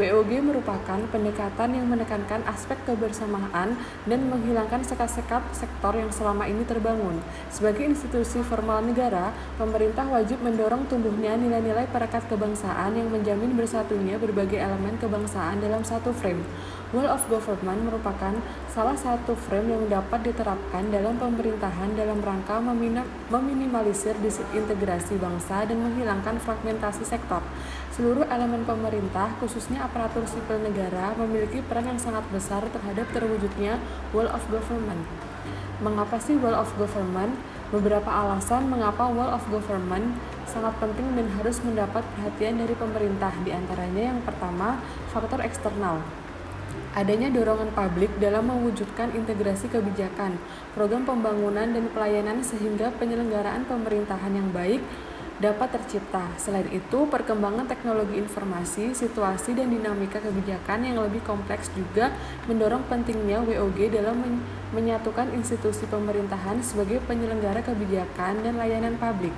WOG 0.00 0.32
merupakan 0.40 0.96
pendekatan 1.12 1.76
yang 1.76 1.92
menekankan 1.92 2.40
aspek 2.48 2.80
kebersamaan 2.88 3.76
dan 4.08 4.20
menghilangkan 4.32 4.80
sekat-sekat 4.80 5.44
sektor 5.52 5.92
yang 5.92 6.08
selama 6.08 6.48
ini 6.48 6.64
terbangun. 6.64 7.20
Sebagai 7.52 7.84
institusi 7.84 8.40
formal 8.40 8.80
negara, 8.80 9.36
pemerintah 9.60 10.08
wajib 10.08 10.40
mendorong 10.40 10.88
tumbuhnya 10.88 11.36
nilai-nilai 11.36 11.84
perekat 11.92 12.24
kebangsaan 12.32 12.96
yang 12.96 13.12
menjamin 13.12 13.52
bersatunya 13.52 14.16
berbagai 14.16 14.56
elemen 14.56 14.96
kebangsaan 14.96 15.60
dalam 15.60 15.84
satu 15.84 16.16
frame. 16.16 16.48
Wall 16.90 17.06
of 17.06 17.22
Government 17.30 17.86
merupakan 17.86 18.34
salah 18.66 18.98
satu 18.98 19.38
frame 19.38 19.78
yang 19.78 19.86
dapat 19.86 20.26
diterapkan 20.26 20.90
dalam 20.90 21.14
pemerintahan 21.22 21.94
dalam 21.94 22.18
rangka 22.18 22.58
meminimalisir 23.30 24.18
disintegrasi 24.18 25.14
bangsa 25.22 25.70
dan 25.70 25.86
menghilangkan 25.86 26.42
fragmentasi 26.42 27.06
sektor. 27.06 27.46
Seluruh 27.94 28.26
elemen 28.26 28.66
pemerintah, 28.66 29.30
khususnya 29.38 29.86
aparatur 29.86 30.26
sipil 30.26 30.58
negara, 30.66 31.14
memiliki 31.14 31.62
peran 31.62 31.94
yang 31.94 32.00
sangat 32.02 32.26
besar 32.34 32.66
terhadap 32.74 33.06
terwujudnya 33.14 33.78
Wall 34.10 34.26
of 34.26 34.42
Government. 34.50 35.06
Mengapa 35.78 36.18
sih 36.18 36.34
Wall 36.42 36.58
of 36.58 36.74
Government? 36.74 37.38
Beberapa 37.70 38.10
alasan 38.10 38.66
mengapa 38.66 39.06
Wall 39.06 39.30
of 39.30 39.46
Government 39.46 40.18
sangat 40.42 40.74
penting 40.82 41.14
dan 41.14 41.30
harus 41.38 41.62
mendapat 41.62 42.02
perhatian 42.18 42.58
dari 42.58 42.74
pemerintah. 42.74 43.30
Di 43.46 43.54
antaranya 43.54 44.10
yang 44.10 44.18
pertama, 44.26 44.82
faktor 45.14 45.38
eksternal 45.38 46.02
adanya 46.94 47.30
dorongan 47.30 47.70
publik 47.70 48.10
dalam 48.18 48.50
mewujudkan 48.50 49.14
integrasi 49.14 49.70
kebijakan, 49.70 50.38
program 50.74 51.06
pembangunan 51.06 51.70
dan 51.70 51.86
pelayanan 51.94 52.42
sehingga 52.42 52.90
penyelenggaraan 52.98 53.62
pemerintahan 53.66 54.34
yang 54.34 54.50
baik 54.50 54.82
dapat 55.40 55.72
tercipta. 55.72 56.28
Selain 56.36 56.68
itu, 56.68 57.08
perkembangan 57.08 57.64
teknologi 57.64 58.20
informasi, 58.20 58.92
situasi, 58.92 59.56
dan 59.56 59.72
dinamika 59.72 60.20
kebijakan 60.20 60.84
yang 60.84 61.00
lebih 61.00 61.24
kompleks 61.24 61.72
juga 61.72 62.12
mendorong 62.44 62.84
pentingnya 62.92 63.40
WOG 63.40 63.88
dalam 63.88 64.44
menyatukan 64.76 65.32
institusi 65.32 65.88
pemerintahan 65.88 66.60
sebagai 66.60 67.00
penyelenggara 67.08 67.64
kebijakan 67.64 68.44
dan 68.44 68.60
layanan 68.60 69.00
publik. 69.00 69.32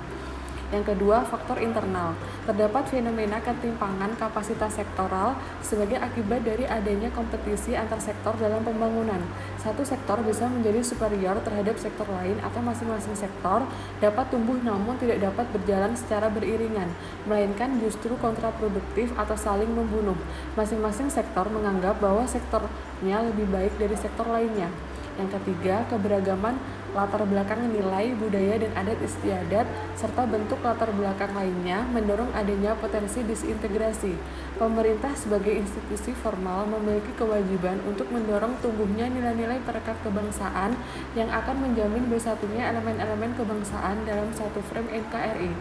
Yang 0.73 0.97
kedua, 0.97 1.21
faktor 1.21 1.61
internal. 1.61 2.17
Terdapat 2.49 2.89
fenomena 2.89 3.37
ketimpangan 3.37 4.17
kapasitas 4.17 4.73
sektoral 4.73 5.37
sebagai 5.61 6.01
akibat 6.01 6.41
dari 6.41 6.65
adanya 6.65 7.13
kompetisi 7.13 7.77
antar 7.77 8.01
sektor 8.01 8.33
dalam 8.41 8.65
pembangunan. 8.65 9.21
Satu 9.61 9.85
sektor 9.85 10.17
bisa 10.25 10.49
menjadi 10.49 10.81
superior 10.81 11.37
terhadap 11.45 11.77
sektor 11.77 12.09
lain 12.09 12.41
atau 12.41 12.57
masing-masing 12.65 13.13
sektor 13.13 13.69
dapat 14.01 14.25
tumbuh 14.33 14.57
namun 14.65 14.97
tidak 14.97 15.21
dapat 15.21 15.45
berjalan 15.53 15.93
secara 15.93 16.33
beriringan, 16.33 16.89
melainkan 17.29 17.77
justru 17.77 18.17
kontraproduktif 18.17 19.13
atau 19.13 19.37
saling 19.37 19.69
membunuh. 19.69 20.17
Masing-masing 20.57 21.13
sektor 21.13 21.45
menganggap 21.53 22.01
bahwa 22.01 22.25
sektornya 22.25 23.21
lebih 23.29 23.45
baik 23.53 23.77
dari 23.77 23.93
sektor 23.93 24.25
lainnya. 24.25 24.73
Yang 25.21 25.37
ketiga, 25.37 25.85
keberagaman 25.93 26.57
latar 26.93 27.25
belakang 27.25 27.65
nilai, 27.73 28.13
budaya, 28.15 28.61
dan 28.61 28.71
adat 28.77 28.97
istiadat, 29.01 29.65
serta 29.97 30.29
bentuk 30.29 30.61
latar 30.61 30.93
belakang 30.93 31.33
lainnya 31.33 31.83
mendorong 31.89 32.29
adanya 32.37 32.77
potensi 32.77 33.25
disintegrasi. 33.25 34.13
Pemerintah 34.57 35.11
sebagai 35.17 35.53
institusi 35.57 36.13
formal 36.13 36.69
memiliki 36.69 37.11
kewajiban 37.17 37.81
untuk 37.89 38.07
mendorong 38.13 38.55
tumbuhnya 38.61 39.09
nilai-nilai 39.09 39.59
perekat 39.65 39.97
kebangsaan 40.05 40.77
yang 41.17 41.29
akan 41.33 41.57
menjamin 41.57 42.05
bersatunya 42.07 42.69
elemen-elemen 42.69 43.33
kebangsaan 43.33 44.05
dalam 44.05 44.29
satu 44.31 44.61
frame 44.69 44.89
NKRI. 44.93 45.51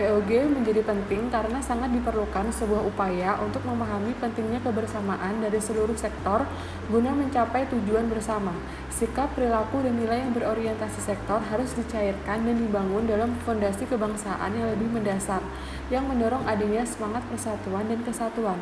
POG 0.00 0.48
menjadi 0.48 0.80
penting 0.80 1.28
karena 1.28 1.60
sangat 1.60 1.92
diperlukan 1.92 2.48
sebuah 2.56 2.88
upaya 2.88 3.36
untuk 3.44 3.60
memahami 3.68 4.16
pentingnya 4.16 4.56
kebersamaan 4.64 5.44
dari 5.44 5.60
seluruh 5.60 5.92
sektor 5.92 6.48
guna 6.88 7.12
mencapai 7.12 7.68
tujuan 7.68 8.08
bersama. 8.08 8.56
Sikap, 8.88 9.36
perilaku, 9.36 9.84
dan 9.84 10.00
nilai 10.00 10.24
yang 10.24 10.32
berorientasi 10.32 11.04
sektor 11.04 11.44
harus 11.52 11.76
dicairkan 11.76 12.48
dan 12.48 12.56
dibangun 12.56 13.04
dalam 13.04 13.36
fondasi 13.44 13.84
kebangsaan 13.84 14.56
yang 14.56 14.72
lebih 14.72 14.88
mendasar, 14.88 15.44
yang 15.92 16.08
mendorong 16.08 16.48
adanya 16.48 16.80
semangat 16.88 17.20
persatuan 17.28 17.84
dan 17.84 18.00
kesatuan. 18.00 18.56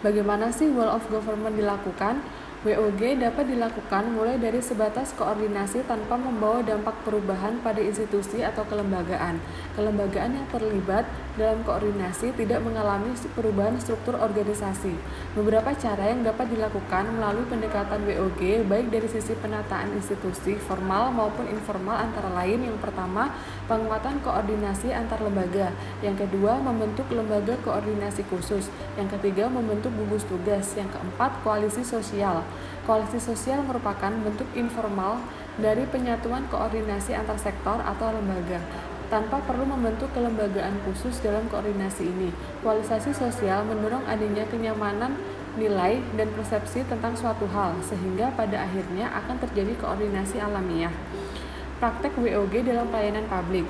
Bagaimana 0.00 0.48
sih 0.48 0.72
Wall 0.72 0.88
of 0.88 1.04
Government 1.12 1.52
dilakukan? 1.52 2.24
WOG 2.66 3.22
dapat 3.22 3.54
dilakukan 3.54 4.18
mulai 4.18 4.34
dari 4.34 4.58
sebatas 4.58 5.14
koordinasi 5.14 5.86
tanpa 5.86 6.18
membawa 6.18 6.58
dampak 6.58 7.06
perubahan 7.06 7.62
pada 7.62 7.78
institusi 7.78 8.42
atau 8.42 8.66
kelembagaan. 8.66 9.38
Kelembagaan 9.78 10.34
yang 10.34 10.46
terlibat 10.50 11.06
dalam 11.38 11.62
koordinasi 11.62 12.34
tidak 12.34 12.58
mengalami 12.66 13.14
perubahan 13.38 13.78
struktur 13.78 14.18
organisasi. 14.18 14.90
Beberapa 15.38 15.70
cara 15.78 16.10
yang 16.10 16.26
dapat 16.26 16.50
dilakukan 16.50 17.06
melalui 17.14 17.46
pendekatan 17.46 18.02
WOG 18.02 18.66
baik 18.66 18.90
dari 18.90 19.06
sisi 19.06 19.38
penataan 19.38 19.94
institusi 19.94 20.58
formal 20.58 21.14
maupun 21.14 21.46
informal 21.46 22.10
antara 22.10 22.26
lain 22.42 22.66
yang 22.66 22.78
pertama 22.82 23.38
penguatan 23.70 24.18
koordinasi 24.26 24.90
antar 24.90 25.22
lembaga, 25.22 25.70
yang 26.02 26.18
kedua 26.18 26.58
membentuk 26.58 27.06
lembaga 27.14 27.54
koordinasi 27.62 28.26
khusus, 28.26 28.66
yang 28.98 29.06
ketiga 29.06 29.46
membentuk 29.46 29.94
gugus 29.94 30.26
tugas, 30.26 30.74
yang 30.74 30.90
keempat 30.90 31.38
koalisi 31.46 31.86
sosial. 31.86 32.47
Koalisi 32.88 33.20
sosial 33.20 33.60
merupakan 33.64 34.08
bentuk 34.10 34.48
informal 34.56 35.20
dari 35.60 35.84
penyatuan 35.84 36.48
koordinasi 36.48 37.12
antar 37.12 37.36
sektor 37.36 37.80
atau 37.84 38.14
lembaga 38.14 38.60
tanpa 39.08 39.40
perlu 39.40 39.64
membentuk 39.64 40.12
kelembagaan 40.12 40.84
khusus 40.84 41.20
dalam 41.24 41.48
koordinasi 41.48 42.04
ini. 42.04 42.28
Kualisasi 42.60 43.16
sosial 43.16 43.64
mendorong 43.64 44.04
adanya 44.04 44.44
kenyamanan 44.48 45.16
nilai 45.56 45.98
dan 46.14 46.28
persepsi 46.36 46.84
tentang 46.86 47.16
suatu 47.16 47.48
hal, 47.50 47.74
sehingga 47.82 48.30
pada 48.36 48.68
akhirnya 48.68 49.10
akan 49.10 49.40
terjadi 49.42 49.74
koordinasi 49.80 50.38
alamiah. 50.38 50.92
Praktek 51.80 52.14
WOG 52.20 52.68
dalam 52.68 52.92
pelayanan 52.92 53.26
publik 53.26 53.64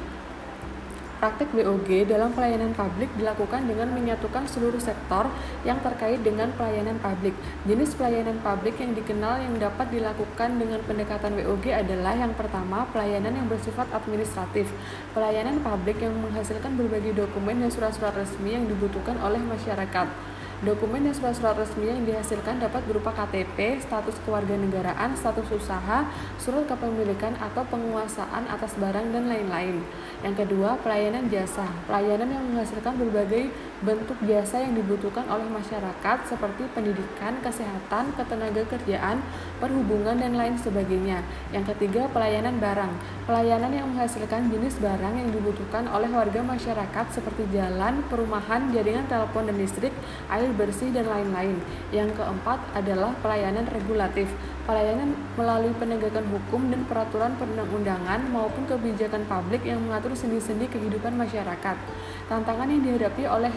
Praktik 1.18 1.50
WOG 1.50 2.06
dalam 2.06 2.30
pelayanan 2.30 2.70
publik 2.78 3.10
dilakukan 3.18 3.66
dengan 3.66 3.90
menyatukan 3.90 4.46
seluruh 4.46 4.78
sektor 4.78 5.26
yang 5.66 5.82
terkait 5.82 6.22
dengan 6.22 6.46
pelayanan 6.54 6.94
publik. 7.02 7.34
Jenis 7.66 7.98
pelayanan 7.98 8.38
publik 8.38 8.78
yang 8.78 8.94
dikenal 8.94 9.42
yang 9.42 9.58
dapat 9.58 9.90
dilakukan 9.90 10.62
dengan 10.62 10.78
pendekatan 10.86 11.34
WOG 11.42 11.74
adalah 11.74 12.14
yang 12.14 12.30
pertama, 12.38 12.86
pelayanan 12.94 13.34
yang 13.34 13.50
bersifat 13.50 13.90
administratif. 13.90 14.70
Pelayanan 15.10 15.58
publik 15.58 15.98
yang 15.98 16.14
menghasilkan 16.22 16.78
berbagai 16.78 17.10
dokumen 17.18 17.66
dan 17.66 17.74
surat-surat 17.74 18.14
resmi 18.14 18.54
yang 18.54 18.70
dibutuhkan 18.70 19.18
oleh 19.18 19.42
masyarakat. 19.42 20.37
Dokumen 20.58 21.06
dan 21.06 21.14
surat-surat 21.14 21.54
resmi 21.54 21.86
yang 21.86 22.02
dihasilkan 22.02 22.58
dapat 22.58 22.82
berupa 22.90 23.14
KTP, 23.14 23.78
status 23.78 24.18
kewarganegaraan, 24.26 25.14
status 25.14 25.46
usaha, 25.54 26.02
surat 26.34 26.66
kepemilikan 26.66 27.38
atau 27.38 27.62
penguasaan 27.70 28.42
atas 28.50 28.74
barang 28.74 29.14
dan 29.14 29.30
lain-lain. 29.30 29.86
Yang 30.26 30.42
kedua, 30.42 30.74
pelayanan 30.82 31.30
jasa. 31.30 31.62
Pelayanan 31.86 32.34
yang 32.34 32.42
menghasilkan 32.50 32.98
berbagai 32.98 33.54
bentuk 33.86 34.18
jasa 34.26 34.58
yang 34.58 34.74
dibutuhkan 34.74 35.30
oleh 35.30 35.46
masyarakat 35.46 36.26
seperti 36.26 36.66
pendidikan, 36.74 37.38
kesehatan, 37.38 38.10
ketenaga 38.18 38.66
kerjaan, 38.66 39.22
perhubungan 39.62 40.18
dan 40.18 40.34
lain 40.34 40.58
sebagainya. 40.58 41.22
Yang 41.54 41.70
ketiga, 41.70 42.10
pelayanan 42.10 42.58
barang. 42.58 42.90
Pelayanan 43.30 43.70
yang 43.70 43.86
menghasilkan 43.94 44.50
jenis 44.50 44.74
barang 44.82 45.22
yang 45.22 45.30
dibutuhkan 45.30 45.86
oleh 45.86 46.10
warga 46.10 46.42
masyarakat 46.42 47.06
seperti 47.14 47.46
jalan, 47.54 48.02
perumahan, 48.10 48.74
jaringan 48.74 49.06
telepon 49.06 49.46
dan 49.46 49.54
listrik, 49.54 49.94
air 50.26 50.47
air 50.48 50.56
bersih, 50.56 50.88
dan 50.88 51.04
lain-lain. 51.04 51.60
Yang 51.92 52.16
keempat 52.16 52.56
adalah 52.72 53.12
pelayanan 53.20 53.68
regulatif. 53.68 54.32
Pelayanan 54.64 55.12
melalui 55.36 55.76
penegakan 55.76 56.24
hukum 56.32 56.72
dan 56.72 56.88
peraturan 56.88 57.36
perundang-undangan 57.36 58.32
maupun 58.32 58.64
kebijakan 58.64 59.28
publik 59.28 59.68
yang 59.68 59.84
mengatur 59.84 60.16
sendi-sendi 60.16 60.64
kehidupan 60.72 61.20
masyarakat. 61.20 61.76
Tantangan 62.32 62.68
yang 62.72 62.80
dihadapi 62.80 63.28
oleh 63.28 63.52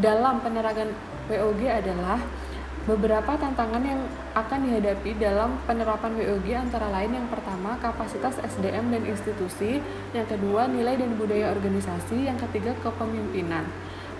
dalam 0.00 0.40
penerangan 0.40 0.88
WOG 1.28 1.68
adalah 1.68 2.16
Beberapa 2.82 3.38
tantangan 3.38 3.78
yang 3.86 4.02
akan 4.34 4.66
dihadapi 4.66 5.14
dalam 5.14 5.54
penerapan 5.70 6.18
WOG 6.18 6.50
antara 6.50 6.90
lain 6.90 7.14
yang 7.14 7.30
pertama 7.30 7.78
kapasitas 7.78 8.42
SDM 8.42 8.90
dan 8.90 9.06
institusi, 9.06 9.78
yang 10.10 10.26
kedua 10.26 10.66
nilai 10.66 10.98
dan 10.98 11.14
budaya 11.14 11.54
organisasi, 11.54 12.26
yang 12.26 12.34
ketiga 12.42 12.74
kepemimpinan 12.82 13.70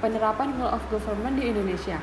penerapan 0.03 0.51
Rule 0.59 0.75
of 0.75 0.83
Government 0.91 1.39
di 1.39 1.55
Indonesia. 1.55 2.03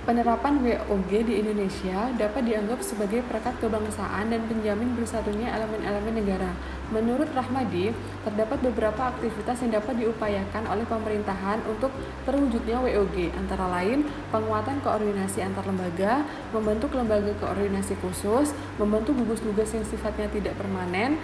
Penerapan 0.00 0.58
WOG 0.58 1.12
di 1.22 1.38
Indonesia 1.38 2.10
dapat 2.18 2.42
dianggap 2.42 2.82
sebagai 2.82 3.22
perekat 3.30 3.62
kebangsaan 3.62 4.32
dan 4.32 4.42
penjamin 4.50 4.98
bersatunya 4.98 5.54
elemen-elemen 5.54 6.18
negara. 6.18 6.50
Menurut 6.90 7.30
Rahmadi, 7.30 7.94
terdapat 8.26 8.58
beberapa 8.58 9.14
aktivitas 9.14 9.62
yang 9.62 9.78
dapat 9.78 10.02
diupayakan 10.02 10.66
oleh 10.66 10.82
pemerintahan 10.90 11.62
untuk 11.70 11.94
terwujudnya 12.26 12.82
WOG, 12.82 13.30
antara 13.38 13.70
lain 13.70 14.02
penguatan 14.34 14.82
koordinasi 14.82 15.46
antar 15.46 15.62
lembaga, 15.62 16.26
membentuk 16.50 16.90
lembaga 16.90 17.30
koordinasi 17.38 17.94
khusus, 18.02 18.50
membentuk 18.82 19.14
gugus 19.14 19.38
tugas 19.38 19.70
yang 19.70 19.86
sifatnya 19.86 20.26
tidak 20.26 20.58
permanen, 20.58 21.22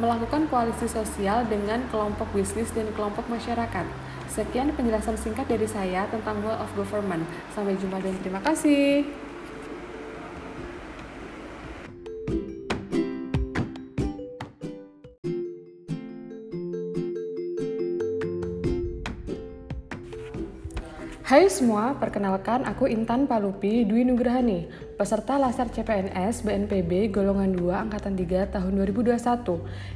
melakukan 0.00 0.48
koalisi 0.48 0.88
sosial 0.88 1.44
dengan 1.52 1.84
kelompok 1.92 2.32
bisnis 2.32 2.72
dan 2.72 2.88
kelompok 2.96 3.28
masyarakat. 3.28 3.84
Sekian 4.32 4.72
penjelasan 4.72 5.12
singkat 5.20 5.44
dari 5.44 5.68
saya 5.68 6.08
tentang 6.08 6.40
World 6.40 6.64
of 6.64 6.72
Government. 6.72 7.28
Sampai 7.52 7.76
jumpa 7.76 8.00
dan 8.00 8.16
terima 8.24 8.40
kasih. 8.40 9.04
Hai 21.32 21.48
semua, 21.48 21.96
perkenalkan 21.96 22.60
aku 22.68 22.84
Intan 22.92 23.24
Palupi 23.24 23.88
Dwi 23.88 24.04
Nugrahani, 24.04 24.68
peserta 25.00 25.40
Lasar 25.40 25.72
CPNS 25.72 26.44
BNPB 26.44 27.08
golongan 27.08 27.56
2 27.56 27.72
angkatan 27.72 28.12
3 28.20 28.52
tahun 28.52 28.72
2021. 28.76 29.16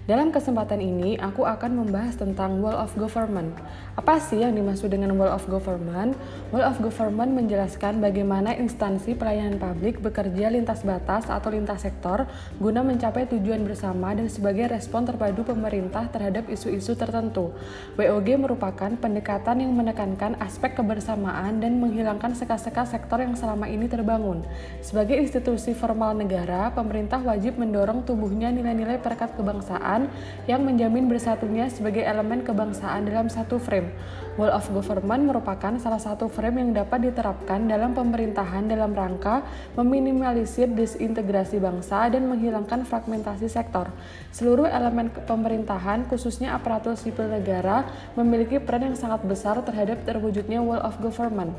Dalam 0.09 0.33
kesempatan 0.33 0.81
ini, 0.81 1.21
aku 1.21 1.45
akan 1.45 1.85
membahas 1.85 2.17
tentang 2.17 2.65
Wall 2.65 2.81
of 2.81 2.97
Government. 2.97 3.53
Apa 4.01 4.17
sih 4.17 4.41
yang 4.41 4.57
dimaksud 4.57 4.89
dengan 4.89 5.13
Wall 5.21 5.29
of 5.29 5.45
Government? 5.45 6.17
Wall 6.57 6.65
of 6.65 6.81
Government 6.81 7.37
menjelaskan 7.37 8.01
bagaimana 8.01 8.57
instansi 8.57 9.13
pelayanan 9.13 9.61
publik 9.61 10.01
bekerja 10.01 10.49
lintas 10.49 10.89
batas 10.89 11.29
atau 11.29 11.53
lintas 11.53 11.85
sektor 11.85 12.25
guna 12.57 12.81
mencapai 12.81 13.29
tujuan 13.29 13.61
bersama 13.61 14.17
dan 14.17 14.33
sebagai 14.33 14.73
respon 14.73 15.05
terpadu 15.05 15.45
pemerintah 15.45 16.09
terhadap 16.09 16.49
isu-isu 16.49 16.97
tertentu. 16.97 17.53
WOG 18.01 18.41
merupakan 18.41 18.89
pendekatan 18.97 19.61
yang 19.61 19.77
menekankan 19.77 20.41
aspek 20.41 20.73
kebersamaan 20.73 21.26
kebersamaan 21.27 21.59
dan 21.59 21.83
menghilangkan 21.83 22.33
seka-seka 22.39 22.87
sektor 22.87 23.19
yang 23.19 23.35
selama 23.35 23.67
ini 23.67 23.91
terbangun. 23.91 24.47
Sebagai 24.79 25.19
institusi 25.19 25.75
formal 25.75 26.15
negara, 26.15 26.71
pemerintah 26.71 27.19
wajib 27.19 27.59
mendorong 27.59 28.07
tumbuhnya 28.07 28.55
nilai-nilai 28.55 29.03
perekat 29.03 29.35
kebangsaan 29.35 30.07
yang 30.47 30.63
menjamin 30.63 31.11
bersatunya 31.11 31.67
sebagai 31.67 32.07
elemen 32.07 32.47
kebangsaan 32.47 33.11
dalam 33.11 33.27
satu 33.27 33.59
frame. 33.59 33.91
Wall 34.37 34.53
of 34.53 34.69
Government 34.69 35.33
merupakan 35.33 35.73
salah 35.81 35.97
satu 35.97 36.29
frame 36.29 36.61
yang 36.61 36.77
dapat 36.77 37.09
diterapkan 37.09 37.65
dalam 37.65 37.97
pemerintahan 37.97 38.69
dalam 38.69 38.93
rangka 38.93 39.41
meminimalisir 39.81 40.69
disintegrasi 40.77 41.57
bangsa 41.57 42.05
dan 42.13 42.29
menghilangkan 42.29 42.85
fragmentasi 42.85 43.49
sektor. 43.49 43.89
Seluruh 44.37 44.69
elemen 44.69 45.09
pemerintahan, 45.09 46.05
khususnya 46.05 46.53
aparatur 46.53 47.01
sipil 47.01 47.33
negara, 47.33 47.89
memiliki 48.13 48.61
peran 48.61 48.93
yang 48.93 48.97
sangat 49.01 49.25
besar 49.25 49.57
terhadap 49.65 50.05
terwujudnya 50.05 50.61
Wall 50.61 50.85
of 50.85 51.01
Government. 51.01 51.57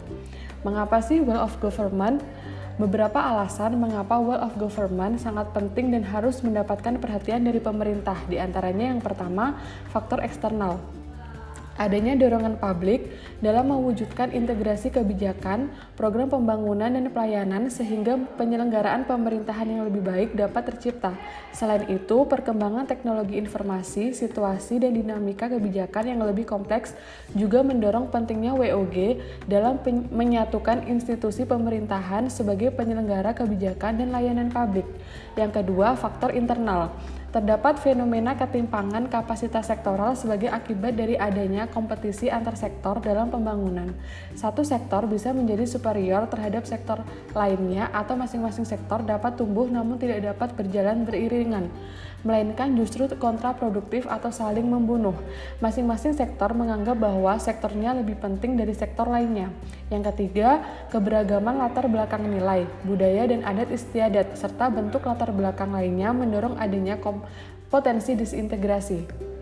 Mengapa 0.61 1.01
sih 1.01 1.17
well 1.17 1.41
of 1.41 1.57
government? 1.57 2.21
Beberapa 2.77 3.17
alasan 3.17 3.73
mengapa 3.81 4.21
well 4.21 4.37
of 4.37 4.53
government 4.61 5.17
sangat 5.17 5.49
penting 5.49 5.89
dan 5.97 6.05
harus 6.05 6.45
mendapatkan 6.45 7.01
perhatian 7.01 7.41
dari 7.41 7.57
pemerintah. 7.57 8.21
Di 8.29 8.37
antaranya 8.37 8.93
yang 8.93 9.01
pertama, 9.01 9.57
faktor 9.89 10.21
eksternal 10.21 10.77
adanya 11.77 12.17
dorongan 12.17 12.57
publik 12.57 13.13
dalam 13.39 13.69
mewujudkan 13.69 14.33
integrasi 14.33 14.89
kebijakan, 14.89 15.69
program 15.93 16.27
pembangunan 16.27 16.89
dan 16.89 17.05
pelayanan 17.13 17.69
sehingga 17.69 18.17
penyelenggaraan 18.35 19.05
pemerintahan 19.05 19.69
yang 19.69 19.81
lebih 19.85 20.01
baik 20.01 20.29
dapat 20.33 20.73
tercipta. 20.73 21.13
Selain 21.53 21.85
itu, 21.87 22.25
perkembangan 22.25 22.89
teknologi 22.89 23.37
informasi, 23.37 24.11
situasi, 24.11 24.81
dan 24.81 24.97
dinamika 24.97 25.45
kebijakan 25.47 26.17
yang 26.17 26.19
lebih 26.25 26.49
kompleks 26.49 26.97
juga 27.37 27.61
mendorong 27.61 28.09
pentingnya 28.09 28.57
WOG 28.57 29.21
dalam 29.45 29.77
menyatukan 30.09 30.89
institusi 30.89 31.45
pemerintahan 31.45 32.27
sebagai 32.33 32.73
penyelenggara 32.73 33.37
kebijakan 33.37 34.01
dan 34.01 34.09
layanan 34.09 34.49
publik. 34.49 34.89
Yang 35.37 35.61
kedua, 35.61 35.93
faktor 35.93 36.33
internal. 36.33 36.89
Terdapat 37.37 37.77
fenomena 37.77 38.33
ketimpangan 38.33 39.13
kapasitas 39.13 39.69
sektoral 39.69 40.17
sebagai 40.17 40.49
akibat 40.49 40.97
dari 40.97 41.13
adanya 41.21 41.69
kompetisi 41.69 42.33
antar 42.33 42.57
sektor 42.57 42.97
dalam 42.97 43.29
pembangunan. 43.29 43.93
Satu 44.33 44.65
sektor 44.65 45.05
bisa 45.05 45.37
menjadi 45.37 45.69
superior 45.69 46.25
terhadap 46.33 46.65
sektor 46.65 47.05
lainnya 47.37 47.93
atau 47.93 48.17
masing-masing 48.17 48.65
sektor 48.65 49.05
dapat 49.05 49.37
tumbuh 49.37 49.69
namun 49.69 50.01
tidak 50.01 50.33
dapat 50.33 50.49
berjalan 50.57 51.05
beriringan 51.05 51.69
melainkan 52.25 52.73
justru 52.73 53.05
kontraproduktif 53.17 54.09
atau 54.09 54.33
saling 54.33 54.65
membunuh. 54.65 55.13
Masing-masing 55.61 56.17
sektor 56.17 56.53
menganggap 56.57 56.97
bahwa 56.97 57.37
sektornya 57.37 57.93
lebih 57.93 58.17
penting 58.17 58.57
dari 58.57 58.73
sektor 58.73 59.05
lainnya. 59.05 59.53
Yang 59.93 60.13
ketiga, 60.13 60.65
keberagaman 60.89 61.61
latar 61.61 61.85
belakang 61.85 62.25
nilai, 62.25 62.65
budaya 62.81 63.29
dan 63.29 63.45
adat 63.45 63.69
istiadat 63.69 64.33
serta 64.33 64.73
bentuk 64.73 65.05
latar 65.05 65.29
belakang 65.29 65.69
lainnya 65.69 66.09
mendorong 66.11 66.57
adanya 66.57 66.97
potensi 67.69 68.17
disintegrasi. 68.17 69.36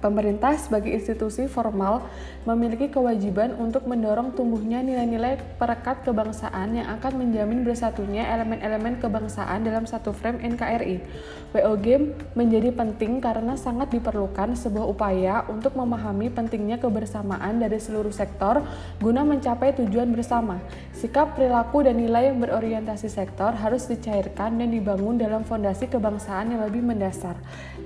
Pemerintah 0.00 0.56
sebagai 0.56 0.88
institusi 0.90 1.44
formal 1.44 2.08
memiliki 2.48 2.88
kewajiban 2.88 3.52
untuk 3.60 3.84
mendorong 3.84 4.32
tumbuhnya 4.32 4.80
nilai-nilai 4.80 5.60
perekat 5.60 6.08
kebangsaan 6.08 6.72
yang 6.72 6.88
akan 6.96 7.20
menjamin 7.20 7.60
bersatunya 7.60 8.24
elemen-elemen 8.32 8.96
kebangsaan 8.96 9.60
dalam 9.60 9.84
satu 9.84 10.16
frame 10.16 10.40
NKRI. 10.56 11.04
WOG 11.52 11.86
menjadi 12.32 12.72
penting 12.72 13.20
karena 13.20 13.60
sangat 13.60 13.92
diperlukan 13.92 14.56
sebuah 14.56 14.86
upaya 14.88 15.44
untuk 15.52 15.76
memahami 15.76 16.32
pentingnya 16.32 16.80
kebersamaan 16.80 17.60
dari 17.60 17.76
seluruh 17.76 18.14
sektor 18.14 18.64
guna 19.02 19.20
mencapai 19.20 19.76
tujuan 19.76 20.08
bersama. 20.14 20.62
Sikap, 20.96 21.36
perilaku, 21.36 21.84
dan 21.84 22.00
nilai 22.00 22.32
yang 22.32 22.40
berorientasi 22.40 23.12
sektor 23.12 23.52
harus 23.52 23.84
dicairkan 23.84 24.56
dan 24.56 24.68
dibangun 24.72 25.20
dalam 25.20 25.44
fondasi 25.44 25.90
kebangsaan 25.90 26.56
yang 26.56 26.62
lebih 26.64 26.80
mendasar, 26.80 27.36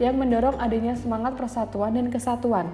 yang 0.02 0.18
mendorong 0.18 0.58
adanya 0.58 0.94
semangat 0.98 1.38
persatuan 1.38 1.94
dan 1.94 2.10
kesatuan. 2.10 2.70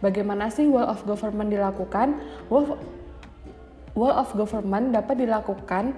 Bagaimana 0.00 0.48
sih 0.48 0.68
Wall 0.68 0.88
of 0.88 1.04
Government 1.04 1.52
dilakukan? 1.52 2.20
Wall 2.48 4.14
of 4.16 4.30
Government 4.32 4.96
dapat 4.96 5.20
dilakukan 5.20 5.92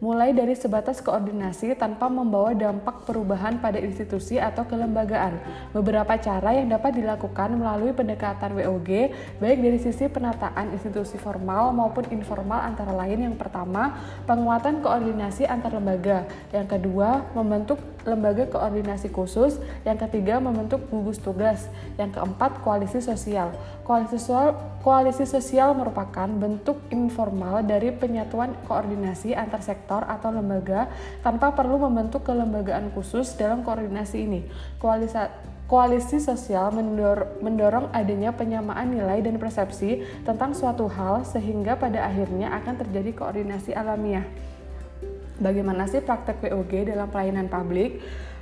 mulai 0.00 0.32
dari 0.32 0.56
sebatas 0.56 1.04
koordinasi 1.04 1.76
tanpa 1.76 2.08
membawa 2.08 2.56
dampak 2.56 3.04
perubahan 3.04 3.60
pada 3.60 3.76
institusi 3.76 4.40
atau 4.40 4.64
kelembagaan. 4.64 5.36
Beberapa 5.76 6.16
cara 6.16 6.56
yang 6.56 6.72
dapat 6.72 6.96
dilakukan 6.96 7.52
melalui 7.60 7.92
pendekatan 7.92 8.56
WOG, 8.56 9.12
baik 9.44 9.58
dari 9.60 9.76
sisi 9.76 10.08
penataan 10.08 10.72
institusi 10.72 11.20
formal 11.20 11.76
maupun 11.76 12.08
informal 12.16 12.64
antara 12.64 12.96
lain 12.96 13.28
yang 13.28 13.36
pertama, 13.36 14.00
penguatan 14.24 14.80
koordinasi 14.80 15.44
antar 15.44 15.76
lembaga, 15.76 16.24
yang 16.48 16.64
kedua, 16.64 17.28
membentuk 17.36 17.76
lembaga 18.08 18.48
koordinasi 18.48 19.12
khusus, 19.12 19.60
yang 19.84 20.00
ketiga, 20.00 20.40
membentuk 20.40 20.80
gugus 20.88 21.20
tugas, 21.20 21.68
yang 22.00 22.08
keempat, 22.08 22.64
koalisi 22.64 23.04
sosial. 23.04 23.52
Koalisi 23.84 24.16
sosial, 24.16 24.56
koalisi 24.80 25.28
sosial 25.28 25.76
merupakan 25.76 26.24
bentuk 26.24 26.80
informal 26.88 27.60
dari 27.60 27.92
penyatuan 27.92 28.56
koordinasi 28.64 29.36
antar 29.36 29.60
sektor 29.60 29.89
sektor 29.90 30.06
atau 30.06 30.30
lembaga 30.30 30.86
tanpa 31.26 31.50
perlu 31.50 31.82
membentuk 31.82 32.22
kelembagaan 32.22 32.94
khusus 32.94 33.34
dalam 33.34 33.66
koordinasi 33.66 34.22
ini. 34.22 34.46
Koalisa, 34.78 35.34
koalisi 35.66 36.22
sosial 36.22 36.70
mendor, 36.70 37.42
mendorong 37.42 37.90
adanya 37.90 38.30
penyamaan 38.30 38.94
nilai 38.94 39.18
dan 39.18 39.34
persepsi 39.42 40.06
tentang 40.22 40.54
suatu 40.54 40.86
hal 40.86 41.26
sehingga 41.26 41.74
pada 41.74 42.06
akhirnya 42.06 42.54
akan 42.62 42.86
terjadi 42.86 43.10
koordinasi 43.18 43.74
alamiah. 43.74 44.22
Bagaimana 45.42 45.90
sih 45.90 45.98
praktek 45.98 46.38
WOG 46.38 46.86
dalam 46.86 47.10
pelayanan 47.10 47.50
publik? 47.50 47.98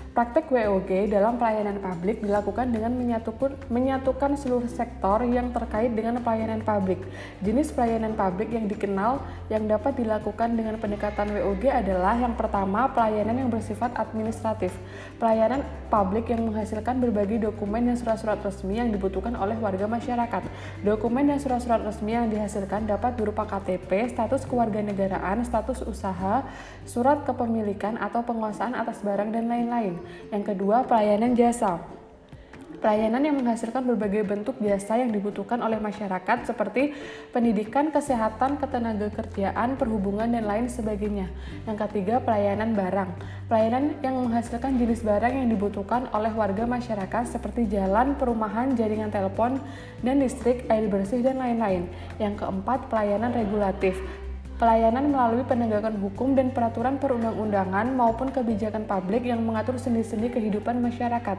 Praktek 0.09 0.49
WOG 0.49 1.13
dalam 1.13 1.37
pelayanan 1.37 1.85
publik 1.85 2.25
dilakukan 2.25 2.73
dengan 2.73 2.97
menyatukan, 2.97 3.61
menyatukan 3.69 4.41
seluruh 4.41 4.65
sektor 4.65 5.21
yang 5.21 5.53
terkait 5.53 5.93
dengan 5.93 6.17
pelayanan 6.25 6.65
publik. 6.65 7.05
Jenis 7.45 7.69
pelayanan 7.77 8.17
publik 8.17 8.49
yang 8.49 8.65
dikenal 8.65 9.21
yang 9.53 9.69
dapat 9.69 10.01
dilakukan 10.01 10.57
dengan 10.57 10.81
pendekatan 10.81 11.29
WOG 11.29 11.69
adalah 11.69 12.17
yang 12.17 12.33
pertama, 12.41 12.89
pelayanan 12.89 13.37
yang 13.37 13.51
bersifat 13.53 13.93
administratif. 14.01 14.73
Pelayanan 15.21 15.61
publik 15.93 16.33
yang 16.33 16.49
menghasilkan 16.49 17.05
berbagai 17.05 17.45
dokumen 17.45 17.93
dan 17.93 17.97
surat-surat 18.01 18.41
resmi 18.41 18.81
yang 18.81 18.89
dibutuhkan 18.89 19.37
oleh 19.37 19.61
warga 19.61 19.85
masyarakat. 19.85 20.43
Dokumen 20.89 21.29
dan 21.29 21.37
surat-surat 21.37 21.85
resmi 21.85 22.17
yang 22.17 22.33
dihasilkan 22.33 22.89
dapat 22.89 23.13
berupa 23.13 23.45
KTP, 23.45 24.09
status 24.09 24.49
kewarganegaraan, 24.49 25.45
status 25.45 25.85
usaha, 25.85 26.49
surat 26.89 27.29
kepemilikan 27.29 28.01
atau 28.01 28.25
penguasaan 28.25 28.73
atas 28.73 29.05
barang 29.05 29.37
dan 29.37 29.53
lain-lain. 29.53 29.98
Yang 30.31 30.55
kedua, 30.55 30.85
pelayanan 30.87 31.35
jasa. 31.37 31.99
Pelayanan 32.79 33.27
yang 33.27 33.35
menghasilkan 33.43 33.83
berbagai 33.83 34.23
bentuk 34.23 34.55
jasa 34.63 35.03
yang 35.03 35.11
dibutuhkan 35.11 35.59
oleh 35.59 35.83
masyarakat 35.83 36.47
seperti 36.47 36.95
pendidikan, 37.35 37.91
kesehatan, 37.91 38.55
ketenaga 38.63 39.11
kerjaan, 39.11 39.75
perhubungan, 39.75 40.31
dan 40.31 40.47
lain 40.47 40.71
sebagainya. 40.71 41.27
Yang 41.67 41.91
ketiga, 41.91 42.23
pelayanan 42.23 42.79
barang. 42.79 43.11
Pelayanan 43.51 43.99
yang 43.99 44.23
menghasilkan 44.23 44.79
jenis 44.79 45.03
barang 45.03 45.35
yang 45.43 45.51
dibutuhkan 45.51 46.07
oleh 46.15 46.31
warga 46.31 46.71
masyarakat 46.71 47.35
seperti 47.35 47.67
jalan, 47.67 48.15
perumahan, 48.15 48.71
jaringan 48.79 49.11
telepon, 49.11 49.59
dan 50.07 50.23
listrik, 50.23 50.63
air 50.71 50.87
bersih, 50.87 51.19
dan 51.19 51.43
lain-lain. 51.43 51.91
Yang 52.23 52.47
keempat, 52.47 52.87
pelayanan 52.87 53.35
regulatif 53.35 53.99
pelayanan 54.59 55.15
melalui 55.15 55.47
penegakan 55.47 55.97
hukum 56.03 56.35
dan 56.35 56.51
peraturan 56.51 56.99
perundang-undangan 56.99 57.95
maupun 57.95 58.35
kebijakan 58.35 58.85
publik 58.85 59.25
yang 59.25 59.39
mengatur 59.47 59.79
sendi-sendi 59.79 60.29
kehidupan 60.35 60.83
masyarakat. 60.83 61.39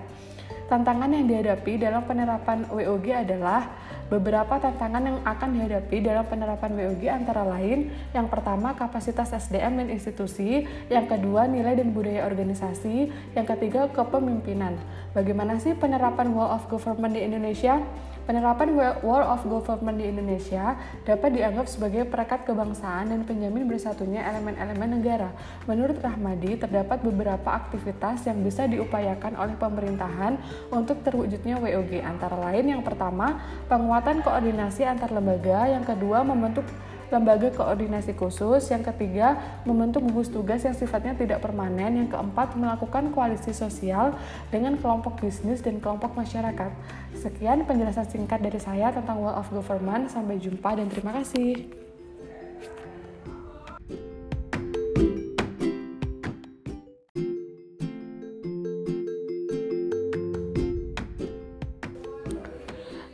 Tantangan 0.71 1.09
yang 1.09 1.25
dihadapi 1.25 1.81
dalam 1.81 2.05
penerapan 2.05 2.63
WOG 2.69 3.09
adalah 3.09 3.73
beberapa 4.05 4.61
tantangan 4.61 5.01
yang 5.01 5.17
akan 5.25 5.49
dihadapi 5.57 5.97
dalam 5.97 6.25
penerapan 6.29 6.71
WOG 6.77 7.03
antara 7.09 7.41
lain 7.41 7.89
yang 8.13 8.29
pertama 8.29 8.77
kapasitas 8.77 9.33
SDM 9.33 9.81
dan 9.81 9.87
institusi, 9.89 10.69
yang 10.87 11.09
kedua 11.09 11.49
nilai 11.49 11.73
dan 11.73 11.89
budaya 11.89 12.29
organisasi, 12.29 13.09
yang 13.33 13.45
ketiga 13.49 13.89
kepemimpinan. 13.89 14.77
Bagaimana 15.17 15.57
sih 15.57 15.73
penerapan 15.73 16.37
Wall 16.37 16.53
of 16.53 16.69
Government 16.69 17.17
di 17.17 17.25
Indonesia? 17.25 17.81
Penerapan 18.29 18.77
Wall 19.01 19.25
of 19.25 19.41
Government 19.49 19.97
di 19.97 20.05
Indonesia 20.05 20.77
dapat 21.01 21.33
dianggap 21.33 21.65
sebagai 21.65 22.05
perekat 22.05 22.45
kebangsaan 22.45 23.09
dan 23.09 23.25
penjamin 23.25 23.65
bersatunya 23.65 24.21
elemen-elemen 24.21 25.01
negara. 25.01 25.33
Menurut 25.65 25.97
Rahmadi, 25.97 26.61
terdapat 26.61 27.01
beberapa 27.01 27.49
aktivitas 27.49 28.29
yang 28.29 28.45
bisa 28.45 28.69
diupayakan 28.69 29.33
oleh 29.33 29.57
pemerintahan 29.57 30.37
untuk 30.69 31.01
terwujudnya 31.01 31.57
WOG, 31.57 32.05
antara 32.05 32.37
lain 32.37 32.77
yang 32.77 32.85
pertama, 32.85 33.41
penguatan 33.65 34.21
koordinasi 34.21 34.85
antar 34.85 35.09
lembaga, 35.09 35.65
yang 35.65 35.81
kedua, 35.81 36.21
membentuk 36.21 36.69
lembaga 37.09 37.49
koordinasi 37.53 38.13
khusus, 38.13 38.69
yang 38.69 38.85
ketiga 38.85 39.37
membentuk 39.65 40.05
gugus 40.05 40.29
tugas 40.29 40.61
yang 40.65 40.77
sifatnya 40.77 41.17
tidak 41.17 41.41
permanen, 41.41 42.05
yang 42.05 42.09
keempat 42.09 42.53
melakukan 42.57 43.09
koalisi 43.13 43.53
sosial 43.53 44.13
dengan 44.53 44.77
kelompok 44.77 45.21
bisnis 45.21 45.61
dan 45.61 45.81
kelompok 45.81 46.13
masyarakat. 46.13 46.71
Sekian 47.17 47.65
penjelasan 47.65 48.07
singkat 48.07 48.39
dari 48.41 48.57
saya 48.61 48.93
tentang 48.93 49.21
Wall 49.21 49.37
of 49.37 49.49
Government. 49.49 50.09
Sampai 50.09 50.37
jumpa 50.37 50.77
dan 50.77 50.87
terima 50.87 51.13
kasih. 51.17 51.78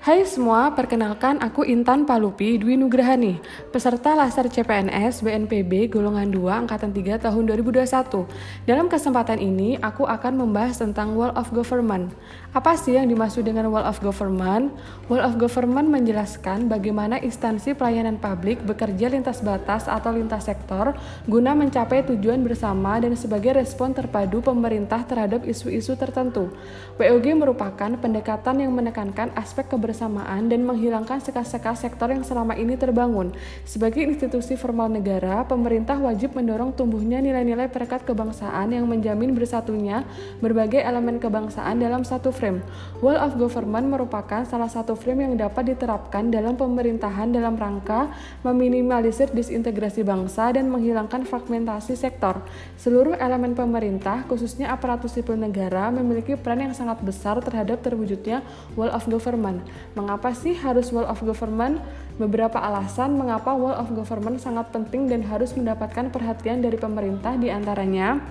Hai 0.05 0.21
semua, 0.21 0.69
perkenalkan 0.69 1.41
aku 1.41 1.65
Intan 1.65 2.05
Palupi 2.05 2.61
Dwi 2.61 2.77
Nugrahani, 2.77 3.41
peserta 3.73 4.13
Laser 4.13 4.45
CPNS 4.45 5.25
BNPB 5.25 5.89
golongan 5.89 6.29
2 6.29 6.45
angkatan 6.61 6.93
3 6.93 7.25
tahun 7.25 7.49
2021. 7.49 8.29
Dalam 8.69 8.85
kesempatan 8.85 9.41
ini, 9.41 9.81
aku 9.81 10.05
akan 10.05 10.45
membahas 10.45 10.77
tentang 10.77 11.17
Wall 11.17 11.33
of 11.33 11.49
Government. 11.49 12.13
Apa 12.53 12.77
sih 12.77 12.93
yang 12.93 13.09
dimaksud 13.09 13.49
dengan 13.49 13.65
Wall 13.73 13.81
of 13.81 13.97
Government? 13.97 14.69
Wall 15.09 15.25
of 15.25 15.41
Government 15.41 15.89
menjelaskan 15.89 16.69
bagaimana 16.69 17.17
instansi 17.17 17.73
pelayanan 17.73 18.21
publik 18.21 18.61
bekerja 18.61 19.09
lintas 19.09 19.41
batas 19.41 19.89
atau 19.89 20.13
lintas 20.13 20.45
sektor 20.45 20.93
guna 21.25 21.57
mencapai 21.57 22.05
tujuan 22.13 22.45
bersama 22.45 23.01
dan 23.01 23.17
sebagai 23.17 23.57
respon 23.57 23.97
terpadu 23.97 24.45
pemerintah 24.45 25.01
terhadap 25.01 25.49
isu-isu 25.49 25.97
tertentu. 25.97 26.53
WOG 27.01 27.25
merupakan 27.33 27.89
pendekatan 27.97 28.61
yang 28.61 28.69
menekankan 28.69 29.33
aspek 29.33 29.65
kebersamaan 29.65 29.94
kebersamaan 29.95 30.51
dan 30.51 30.67
menghilangkan 30.67 31.23
sekas-sekas 31.23 31.87
sektor 31.87 32.11
yang 32.11 32.27
selama 32.27 32.51
ini 32.59 32.75
terbangun. 32.75 33.31
Sebagai 33.63 34.03
institusi 34.03 34.59
formal 34.59 34.91
negara, 34.91 35.47
pemerintah 35.47 35.95
wajib 35.95 36.35
mendorong 36.35 36.75
tumbuhnya 36.75 37.23
nilai-nilai 37.23 37.71
perekat 37.71 38.03
kebangsaan 38.03 38.75
yang 38.75 38.83
menjamin 38.91 39.31
bersatunya 39.31 40.03
berbagai 40.43 40.83
elemen 40.83 41.15
kebangsaan 41.23 41.79
dalam 41.79 42.03
satu 42.03 42.35
frame. 42.35 42.59
Wall 42.99 43.15
of 43.15 43.39
Government 43.39 43.87
merupakan 43.87 44.43
salah 44.43 44.67
satu 44.67 44.99
frame 44.99 45.31
yang 45.31 45.47
dapat 45.47 45.71
diterapkan 45.71 46.27
dalam 46.27 46.59
pemerintahan 46.59 47.31
dalam 47.31 47.55
rangka 47.55 48.11
meminimalisir 48.43 49.31
disintegrasi 49.31 50.03
bangsa 50.03 50.51
dan 50.51 50.67
menghilangkan 50.67 51.23
fragmentasi 51.23 51.95
sektor. 51.95 52.43
Seluruh 52.75 53.15
elemen 53.15 53.55
pemerintah, 53.55 54.27
khususnya 54.27 54.75
aparatus 54.75 55.15
sipil 55.15 55.39
negara, 55.39 55.87
memiliki 55.87 56.35
peran 56.35 56.67
yang 56.67 56.75
sangat 56.75 56.99
besar 56.99 57.39
terhadap 57.39 57.79
terwujudnya 57.79 58.43
Wall 58.75 58.91
of 58.91 59.07
Government. 59.07 59.63
Mengapa 59.93 60.33
sih 60.33 60.57
harus 60.57 60.89
wall 60.89 61.05
of 61.05 61.21
government? 61.21 61.77
Beberapa 62.17 62.57
alasan 62.57 63.13
mengapa 63.13 63.53
wall 63.53 63.77
of 63.77 63.93
government 63.93 64.41
sangat 64.41 64.73
penting 64.73 65.05
dan 65.05 65.21
harus 65.29 65.53
mendapatkan 65.53 66.09
perhatian 66.09 66.65
dari 66.65 66.79
pemerintah 66.79 67.37
di 67.37 67.53
antaranya 67.53 68.23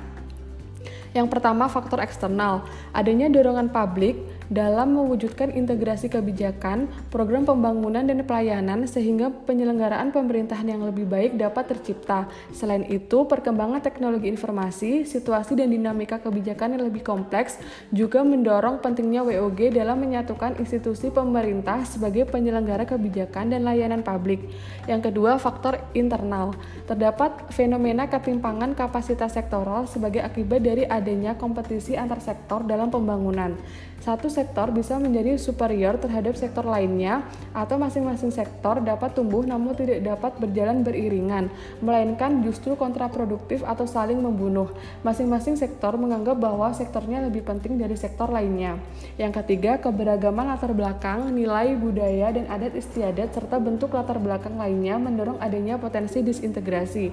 yang 1.15 1.31
pertama, 1.31 1.71
faktor 1.71 2.03
eksternal. 2.03 2.67
Adanya 2.91 3.31
dorongan 3.31 3.71
publik 3.71 4.19
dalam 4.53 4.97
mewujudkan 4.97 5.53
integrasi 5.53 6.13
kebijakan, 6.13 6.89
program 7.09 7.49
pembangunan 7.49 8.05
dan 8.05 8.21
pelayanan 8.25 8.85
sehingga 8.85 9.33
penyelenggaraan 9.45 10.13
pemerintahan 10.13 10.69
yang 10.69 10.83
lebih 10.85 11.09
baik 11.09 11.37
dapat 11.41 11.73
tercipta. 11.73 12.29
Selain 12.53 12.85
itu, 12.89 13.25
perkembangan 13.25 13.81
teknologi 13.81 14.29
informasi, 14.29 15.09
situasi 15.09 15.57
dan 15.57 15.73
dinamika 15.73 16.21
kebijakan 16.21 16.77
yang 16.77 16.85
lebih 16.85 17.01
kompleks 17.01 17.57
juga 17.89 18.21
mendorong 18.21 18.85
pentingnya 18.85 19.25
WOG 19.25 19.73
dalam 19.73 20.01
menyatukan 20.01 20.61
institusi 20.61 21.09
pemerintah 21.09 21.87
sebagai 21.89 22.29
penyelenggara 22.29 22.85
kebijakan 22.85 23.53
dan 23.53 23.65
layanan 23.65 24.05
publik. 24.05 24.45
Yang 24.85 25.13
kedua, 25.13 25.41
faktor 25.41 25.81
internal. 25.97 26.53
Terdapat 26.85 27.49
fenomena 27.53 28.05
ketimpangan 28.09 28.77
kapasitas 28.77 29.33
sektoral 29.33 29.89
sebagai 29.89 30.21
akibat 30.21 30.61
dari 30.61 30.85
adanya 30.85 31.37
kompetisi 31.37 31.97
antar 31.97 32.21
sektor 32.21 32.61
dalam 32.65 32.93
pembangunan 32.93 33.57
satu 34.05 34.29
sektor 34.29 34.69
bisa 34.69 35.01
menjadi 35.01 35.41
superior 35.41 35.97
terhadap 35.97 36.37
sektor 36.37 36.61
lainnya 36.61 37.25
atau 37.57 37.81
masing-masing 37.81 38.29
sektor 38.29 38.85
dapat 38.85 39.17
tumbuh 39.17 39.41
namun 39.41 39.73
tidak 39.73 40.05
dapat 40.05 40.37
berjalan 40.37 40.85
beriringan, 40.85 41.49
melainkan 41.81 42.45
justru 42.45 42.77
kontraproduktif 42.77 43.65
atau 43.65 43.89
saling 43.89 44.21
membunuh. 44.21 44.69
Masing-masing 45.01 45.57
sektor 45.57 45.97
menganggap 45.97 46.37
bahwa 46.37 46.69
sektornya 46.77 47.25
lebih 47.25 47.49
penting 47.49 47.81
dari 47.81 47.97
sektor 47.97 48.29
lainnya. 48.29 48.77
Yang 49.17 49.41
ketiga, 49.41 49.81
keberagaman 49.81 50.53
latar 50.53 50.77
belakang, 50.77 51.33
nilai, 51.33 51.73
budaya, 51.73 52.29
dan 52.29 52.45
adat 52.53 52.77
istiadat 52.77 53.33
serta 53.33 53.57
bentuk 53.57 53.97
latar 53.97 54.21
belakang 54.21 54.61
lainnya 54.61 55.01
mendorong 55.01 55.41
adanya 55.41 55.81
potensi 55.81 56.21
disintegrasi. 56.21 57.09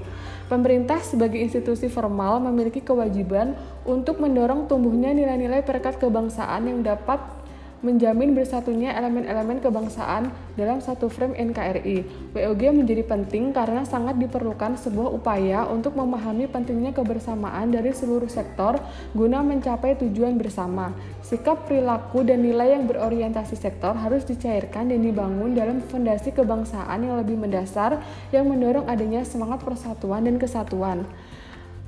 Pemerintah 0.51 0.99
sebagai 0.99 1.39
institusi 1.39 1.87
formal 1.87 2.43
memiliki 2.43 2.83
kewajiban 2.83 3.55
untuk 3.83 4.21
mendorong 4.21 4.69
tumbuhnya 4.69 5.13
nilai-nilai 5.13 5.65
perekat 5.65 5.97
kebangsaan 5.97 6.69
yang 6.69 6.79
dapat 6.85 7.41
menjamin 7.81 8.37
bersatunya 8.37 8.93
elemen-elemen 8.93 9.57
kebangsaan 9.57 10.29
dalam 10.53 10.77
satu 10.85 11.09
frame 11.09 11.33
NKRI. 11.49 12.29
WOG 12.37 12.61
menjadi 12.77 13.01
penting 13.01 13.49
karena 13.49 13.81
sangat 13.89 14.21
diperlukan 14.21 14.77
sebuah 14.77 15.09
upaya 15.09 15.65
untuk 15.65 15.97
memahami 15.97 16.45
pentingnya 16.45 16.93
kebersamaan 16.93 17.73
dari 17.73 17.89
seluruh 17.89 18.29
sektor 18.29 18.77
guna 19.17 19.41
mencapai 19.41 19.97
tujuan 19.97 20.37
bersama. 20.37 20.93
Sikap 21.25 21.65
perilaku 21.65 22.21
dan 22.21 22.45
nilai 22.45 22.77
yang 22.77 22.85
berorientasi 22.85 23.57
sektor 23.57 23.97
harus 23.97 24.29
dicairkan 24.29 24.93
dan 24.93 25.01
dibangun 25.01 25.57
dalam 25.57 25.81
fondasi 25.81 26.37
kebangsaan 26.37 27.01
yang 27.01 27.17
lebih 27.17 27.33
mendasar 27.33 27.97
yang 28.29 28.45
mendorong 28.45 28.85
adanya 28.85 29.25
semangat 29.25 29.65
persatuan 29.65 30.29
dan 30.29 30.37
kesatuan. 30.37 31.01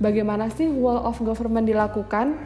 Bagaimana 0.02 0.50
sih 0.50 0.70
wall 0.70 1.02
of 1.06 1.22
government 1.22 1.70
dilakukan? 1.70 2.38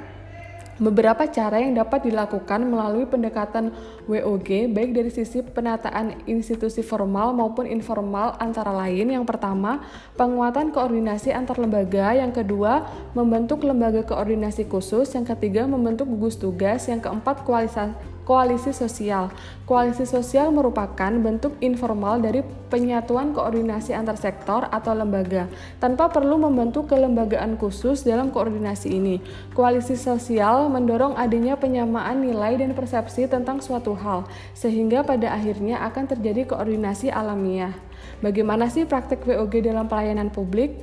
Beberapa 0.77 1.25
cara 1.25 1.57
yang 1.57 1.73
dapat 1.73 2.05
dilakukan 2.05 2.61
melalui 2.61 3.09
pendekatan 3.09 3.73
WOG 4.05 4.69
baik 4.69 4.93
dari 4.93 5.09
sisi 5.09 5.41
penataan 5.41 6.21
institusi 6.29 6.85
formal 6.85 7.33
maupun 7.33 7.65
informal 7.65 8.37
antara 8.37 8.69
lain. 8.69 9.09
Yang 9.09 9.25
pertama 9.25 9.81
penguatan 10.13 10.69
koordinasi 10.69 11.33
antar 11.33 11.57
lembaga. 11.57 12.13
Yang 12.13 12.45
kedua 12.45 12.85
membentuk 13.17 13.65
lembaga 13.65 14.05
koordinasi 14.05 14.69
khusus. 14.69 15.09
Yang 15.17 15.33
ketiga 15.33 15.65
membentuk 15.65 16.05
gugus 16.05 16.37
tugas. 16.37 16.85
Yang 16.85 17.09
keempat 17.09 17.41
kualitas 17.41 17.97
Koalisi 18.27 18.75
sosial. 18.75 19.31
Koalisi 19.63 20.03
sosial 20.03 20.51
merupakan 20.51 21.07
bentuk 21.15 21.55
informal 21.63 22.19
dari 22.19 22.43
penyatuan 22.43 23.31
koordinasi 23.31 23.95
antar 23.95 24.19
sektor 24.19 24.67
atau 24.67 24.91
lembaga, 24.91 25.47
tanpa 25.79 26.11
perlu 26.11 26.35
membentuk 26.35 26.91
kelembagaan 26.91 27.55
khusus 27.55 28.03
dalam 28.03 28.27
koordinasi 28.27 28.91
ini. 28.99 29.23
Koalisi 29.55 29.95
sosial 29.95 30.67
mendorong 30.67 31.15
adanya 31.15 31.55
penyamaan 31.55 32.19
nilai 32.19 32.59
dan 32.59 32.75
persepsi 32.75 33.31
tentang 33.31 33.63
suatu 33.63 33.95
hal, 33.95 34.27
sehingga 34.51 35.07
pada 35.07 35.31
akhirnya 35.31 35.79
akan 35.87 36.11
terjadi 36.11 36.51
koordinasi 36.51 37.07
alamiah. 37.07 37.71
Bagaimana 38.19 38.67
sih 38.67 38.83
praktek 38.83 39.23
WOG 39.23 39.63
dalam 39.63 39.87
pelayanan 39.87 40.35
publik? 40.35 40.75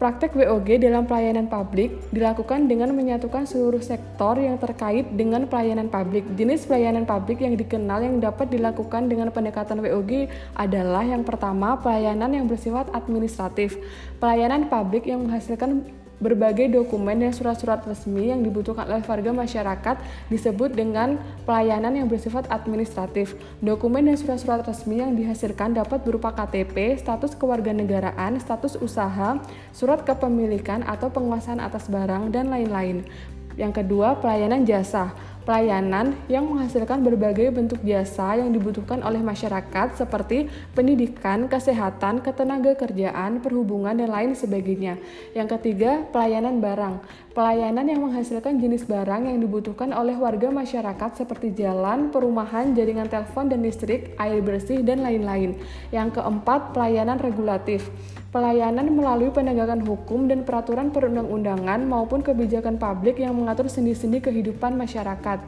Praktek 0.00 0.32
WOG 0.32 0.80
dalam 0.80 1.04
pelayanan 1.04 1.44
publik 1.44 1.92
dilakukan 2.08 2.72
dengan 2.72 2.88
menyatukan 2.96 3.44
seluruh 3.44 3.84
sektor 3.84 4.32
yang 4.40 4.56
terkait 4.56 5.04
dengan 5.12 5.44
pelayanan 5.44 5.92
publik. 5.92 6.24
Jenis 6.40 6.64
pelayanan 6.64 7.04
publik 7.04 7.44
yang 7.44 7.52
dikenal 7.52 8.08
yang 8.08 8.16
dapat 8.16 8.48
dilakukan 8.48 9.12
dengan 9.12 9.28
pendekatan 9.28 9.84
WOG 9.84 10.32
adalah 10.56 11.04
yang 11.04 11.20
pertama, 11.20 11.76
pelayanan 11.76 12.32
yang 12.32 12.48
bersifat 12.48 12.88
administratif. 12.96 13.76
Pelayanan 14.16 14.72
publik 14.72 15.04
yang 15.04 15.20
menghasilkan 15.20 15.84
Berbagai 16.20 16.68
dokumen 16.68 17.24
dan 17.24 17.32
surat-surat 17.32 17.80
resmi 17.88 18.28
yang 18.28 18.44
dibutuhkan 18.44 18.84
oleh 18.84 19.00
warga 19.00 19.32
masyarakat 19.32 19.96
disebut 20.28 20.76
dengan 20.76 21.16
pelayanan 21.48 21.96
yang 21.96 22.12
bersifat 22.12 22.44
administratif. 22.52 23.32
Dokumen 23.64 24.04
dan 24.04 24.20
surat-surat 24.20 24.60
resmi 24.60 25.00
yang 25.00 25.16
dihasilkan 25.16 25.72
dapat 25.72 26.04
berupa 26.04 26.28
KTP, 26.36 27.00
status 27.00 27.32
kewarganegaraan, 27.32 28.36
status 28.36 28.76
usaha, 28.84 29.40
surat 29.72 30.04
kepemilikan 30.04 30.84
atau 30.84 31.08
penguasaan 31.08 31.56
atas 31.56 31.88
barang, 31.88 32.28
dan 32.28 32.52
lain-lain. 32.52 33.08
Yang 33.56 33.82
kedua, 33.82 34.20
pelayanan 34.20 34.68
jasa 34.68 35.16
pelayanan 35.44 36.16
yang 36.28 36.46
menghasilkan 36.46 37.00
berbagai 37.00 37.50
bentuk 37.50 37.80
jasa 37.82 38.36
yang 38.36 38.52
dibutuhkan 38.52 39.00
oleh 39.00 39.20
masyarakat 39.24 39.96
seperti 39.96 40.52
pendidikan, 40.76 41.48
kesehatan, 41.48 42.20
ketenaga 42.20 42.76
kerjaan, 42.76 43.40
perhubungan, 43.40 43.96
dan 43.96 44.12
lain 44.12 44.32
sebagainya. 44.36 45.00
Yang 45.32 45.58
ketiga, 45.58 46.04
pelayanan 46.12 46.60
barang. 46.60 46.94
Pelayanan 47.30 47.86
yang 47.86 48.00
menghasilkan 48.02 48.58
jenis 48.58 48.84
barang 48.84 49.30
yang 49.30 49.38
dibutuhkan 49.38 49.94
oleh 49.94 50.18
warga 50.18 50.50
masyarakat 50.50 51.24
seperti 51.24 51.54
jalan, 51.54 52.10
perumahan, 52.10 52.74
jaringan 52.74 53.06
telepon 53.06 53.46
dan 53.48 53.62
listrik, 53.62 54.18
air 54.18 54.42
bersih, 54.42 54.82
dan 54.82 55.00
lain-lain. 55.06 55.56
Yang 55.94 56.20
keempat, 56.20 56.74
pelayanan 56.74 57.22
regulatif 57.22 57.88
pelayanan 58.30 58.94
melalui 58.94 59.34
penegakan 59.34 59.82
hukum 59.82 60.30
dan 60.30 60.46
peraturan 60.46 60.94
perundang-undangan 60.94 61.82
maupun 61.82 62.22
kebijakan 62.22 62.78
publik 62.78 63.18
yang 63.18 63.34
mengatur 63.34 63.66
sendi-sendi 63.66 64.22
kehidupan 64.22 64.78
masyarakat. 64.78 65.42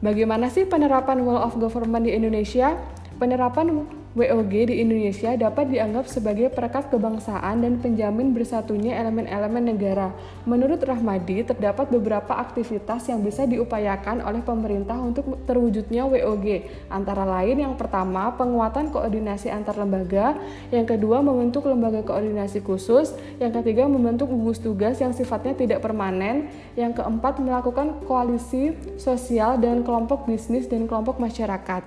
Bagaimana 0.00 0.48
sih 0.48 0.64
penerapan 0.64 1.24
Wall 1.24 1.40
of 1.40 1.56
Government 1.60 2.08
di 2.08 2.16
Indonesia? 2.16 2.76
Penerapan 3.16 3.84
WOG 4.16 4.72
di 4.72 4.80
Indonesia 4.80 5.36
dapat 5.36 5.68
dianggap 5.68 6.08
sebagai 6.08 6.48
perekat 6.48 6.88
kebangsaan 6.88 7.60
dan 7.60 7.76
penjamin 7.84 8.32
bersatunya 8.32 8.96
elemen-elemen 8.96 9.76
negara. 9.76 10.16
Menurut 10.48 10.80
Rahmadi, 10.80 11.44
terdapat 11.44 11.92
beberapa 11.92 12.32
aktivitas 12.32 13.12
yang 13.12 13.20
bisa 13.20 13.44
diupayakan 13.44 14.24
oleh 14.24 14.40
pemerintah 14.40 14.96
untuk 14.96 15.44
terwujudnya 15.44 16.08
WOG. 16.08 16.64
Antara 16.88 17.28
lain 17.28 17.60
yang 17.60 17.76
pertama, 17.76 18.32
penguatan 18.32 18.88
koordinasi 18.88 19.52
antar 19.52 19.76
lembaga, 19.76 20.40
yang 20.72 20.88
kedua 20.88 21.20
membentuk 21.20 21.68
lembaga 21.68 22.00
koordinasi 22.00 22.64
khusus, 22.64 23.12
yang 23.36 23.52
ketiga 23.52 23.84
membentuk 23.84 24.32
gugus 24.32 24.56
tugas 24.64 24.96
yang 24.96 25.12
sifatnya 25.12 25.52
tidak 25.52 25.84
permanen, 25.84 26.48
yang 26.72 26.96
keempat 26.96 27.36
melakukan 27.36 28.00
koalisi 28.08 28.72
sosial 28.96 29.60
dengan 29.60 29.84
kelompok 29.84 30.24
bisnis 30.24 30.64
dan 30.64 30.88
kelompok 30.88 31.20
masyarakat. 31.20 31.84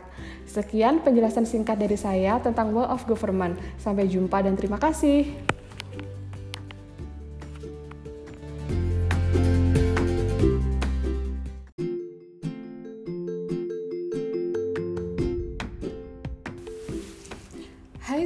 Sekian 0.50 1.06
penjelasan 1.06 1.46
singkat 1.46 1.78
dari 1.78 1.94
saya 1.94 2.42
tentang 2.42 2.74
World 2.74 2.90
of 2.90 3.06
Government. 3.06 3.54
Sampai 3.78 4.10
jumpa 4.10 4.42
dan 4.42 4.58
terima 4.58 4.82
kasih. 4.82 5.30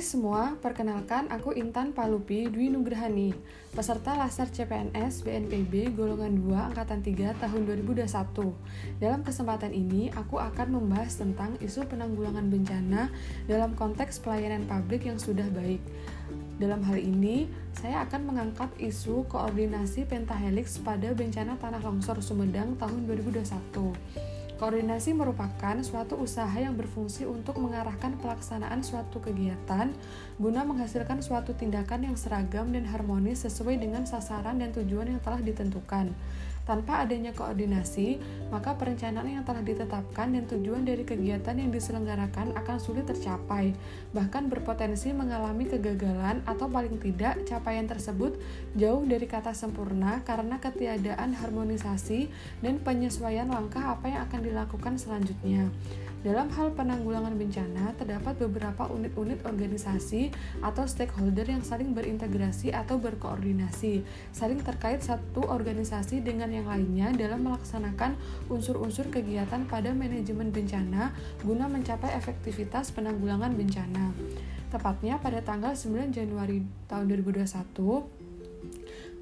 Semua, 0.03 0.59
perkenalkan 0.59 1.31
aku 1.31 1.55
Intan 1.55 1.95
Palupi 1.95 2.51
Dwi 2.51 2.67
Nugrahani, 2.67 3.31
peserta 3.71 4.13
Laser 4.19 4.51
CPNS 4.51 5.23
BNPB 5.23 5.95
golongan 5.95 6.35
2 6.43 6.75
angkatan 6.75 6.99
3 6.99 7.39
tahun 7.39 7.61
2021. 7.63 8.51
Dalam 8.99 9.23
kesempatan 9.23 9.71
ini, 9.71 10.11
aku 10.11 10.43
akan 10.43 10.75
membahas 10.75 11.15
tentang 11.15 11.55
isu 11.63 11.87
penanggulangan 11.87 12.51
bencana 12.51 13.07
dalam 13.47 13.73
konteks 13.79 14.19
pelayanan 14.19 14.67
publik 14.67 15.07
yang 15.07 15.15
sudah 15.15 15.47
baik. 15.55 15.79
Dalam 16.59 16.83
hal 16.83 16.99
ini, 16.99 17.47
saya 17.71 18.03
akan 18.03 18.27
mengangkat 18.27 18.69
isu 18.77 19.23
koordinasi 19.31 20.03
pentahelix 20.05 20.83
pada 20.83 21.15
bencana 21.15 21.55
tanah 21.57 21.79
longsor 21.79 22.19
Sumedang 22.19 22.75
tahun 22.75 23.07
2021. 23.07 24.42
Koordinasi 24.63 25.11
merupakan 25.11 25.75
suatu 25.83 26.23
usaha 26.23 26.55
yang 26.55 26.79
berfungsi 26.79 27.27
untuk 27.27 27.59
mengarahkan 27.59 28.15
pelaksanaan 28.15 28.79
suatu 28.79 29.19
kegiatan 29.19 29.91
guna 30.39 30.63
menghasilkan 30.63 31.19
suatu 31.19 31.51
tindakan 31.51 32.07
yang 32.07 32.15
seragam 32.15 32.71
dan 32.71 32.87
harmonis 32.87 33.43
sesuai 33.43 33.75
dengan 33.75 34.07
sasaran 34.07 34.63
dan 34.63 34.71
tujuan 34.71 35.11
yang 35.11 35.19
telah 35.19 35.43
ditentukan. 35.43 36.15
Tanpa 36.63 37.03
adanya 37.03 37.35
koordinasi, 37.35 38.23
maka 38.47 38.79
perencanaan 38.79 39.27
yang 39.27 39.43
telah 39.43 39.59
ditetapkan 39.59 40.31
dan 40.31 40.47
tujuan 40.47 40.87
dari 40.87 41.03
kegiatan 41.03 41.59
yang 41.59 41.75
diselenggarakan 41.75 42.55
akan 42.55 42.77
sulit 42.79 43.03
tercapai, 43.03 43.75
bahkan 44.15 44.47
berpotensi 44.47 45.11
mengalami 45.11 45.67
kegagalan 45.67 46.39
atau 46.47 46.71
paling 46.71 46.95
tidak 47.03 47.43
capaian 47.43 47.83
tersebut 47.83 48.39
jauh 48.79 49.03
dari 49.03 49.27
kata 49.27 49.51
sempurna 49.51 50.23
karena 50.23 50.55
ketiadaan 50.63 51.35
harmonisasi 51.35 52.31
dan 52.63 52.79
penyesuaian 52.79 53.51
langkah 53.51 53.83
apa 53.83 54.07
yang 54.07 54.21
akan 54.31 54.41
dilakukan 54.47 54.95
selanjutnya. 54.95 55.67
Dalam 56.23 56.47
hal 56.55 56.71
penanggulangan 56.71 57.35
bencana, 57.35 57.91
terdapat 57.99 58.39
beberapa 58.39 58.87
unit-unit 58.87 59.43
organisasi 59.43 60.31
atau 60.63 60.87
stakeholder 60.87 61.43
yang 61.43 61.59
saling 61.59 61.91
berintegrasi 61.91 62.71
atau 62.71 62.95
berkoordinasi, 62.95 64.07
saling 64.31 64.63
terkait 64.63 65.03
satu 65.03 65.43
organisasi 65.43 66.23
dengan 66.23 66.47
yang 66.47 66.71
lainnya 66.71 67.11
dalam 67.11 67.43
melaksanakan 67.43 68.15
unsur-unsur 68.47 69.11
kegiatan 69.11 69.67
pada 69.67 69.91
manajemen 69.91 70.47
bencana 70.55 71.11
guna 71.43 71.67
mencapai 71.67 72.15
efektivitas 72.15 72.95
penanggulangan 72.95 73.51
bencana. 73.51 74.15
Tepatnya 74.71 75.19
pada 75.19 75.43
tanggal 75.43 75.75
9 75.75 76.15
Januari 76.15 76.63
tahun 76.87 77.11
2021, 77.11 78.22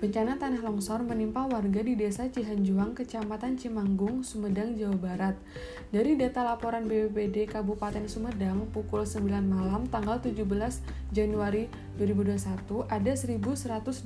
Bencana 0.01 0.33
tanah 0.33 0.65
longsor 0.65 1.05
menimpa 1.05 1.45
warga 1.45 1.85
di 1.85 1.93
Desa 1.93 2.25
Cihanjuang, 2.25 2.97
Kecamatan 2.97 3.53
Cimanggung, 3.53 4.25
Sumedang, 4.25 4.73
Jawa 4.73 4.97
Barat. 4.97 5.37
Dari 5.93 6.17
data 6.17 6.41
laporan 6.41 6.89
BPBD 6.89 7.45
Kabupaten 7.45 8.09
Sumedang 8.09 8.65
pukul 8.73 9.05
9 9.05 9.29
malam 9.45 9.85
tanggal 9.93 10.17
17 10.17 10.41
Januari 11.13 11.69
2021 12.01 12.89
ada 12.89 13.11
1126 13.13 14.01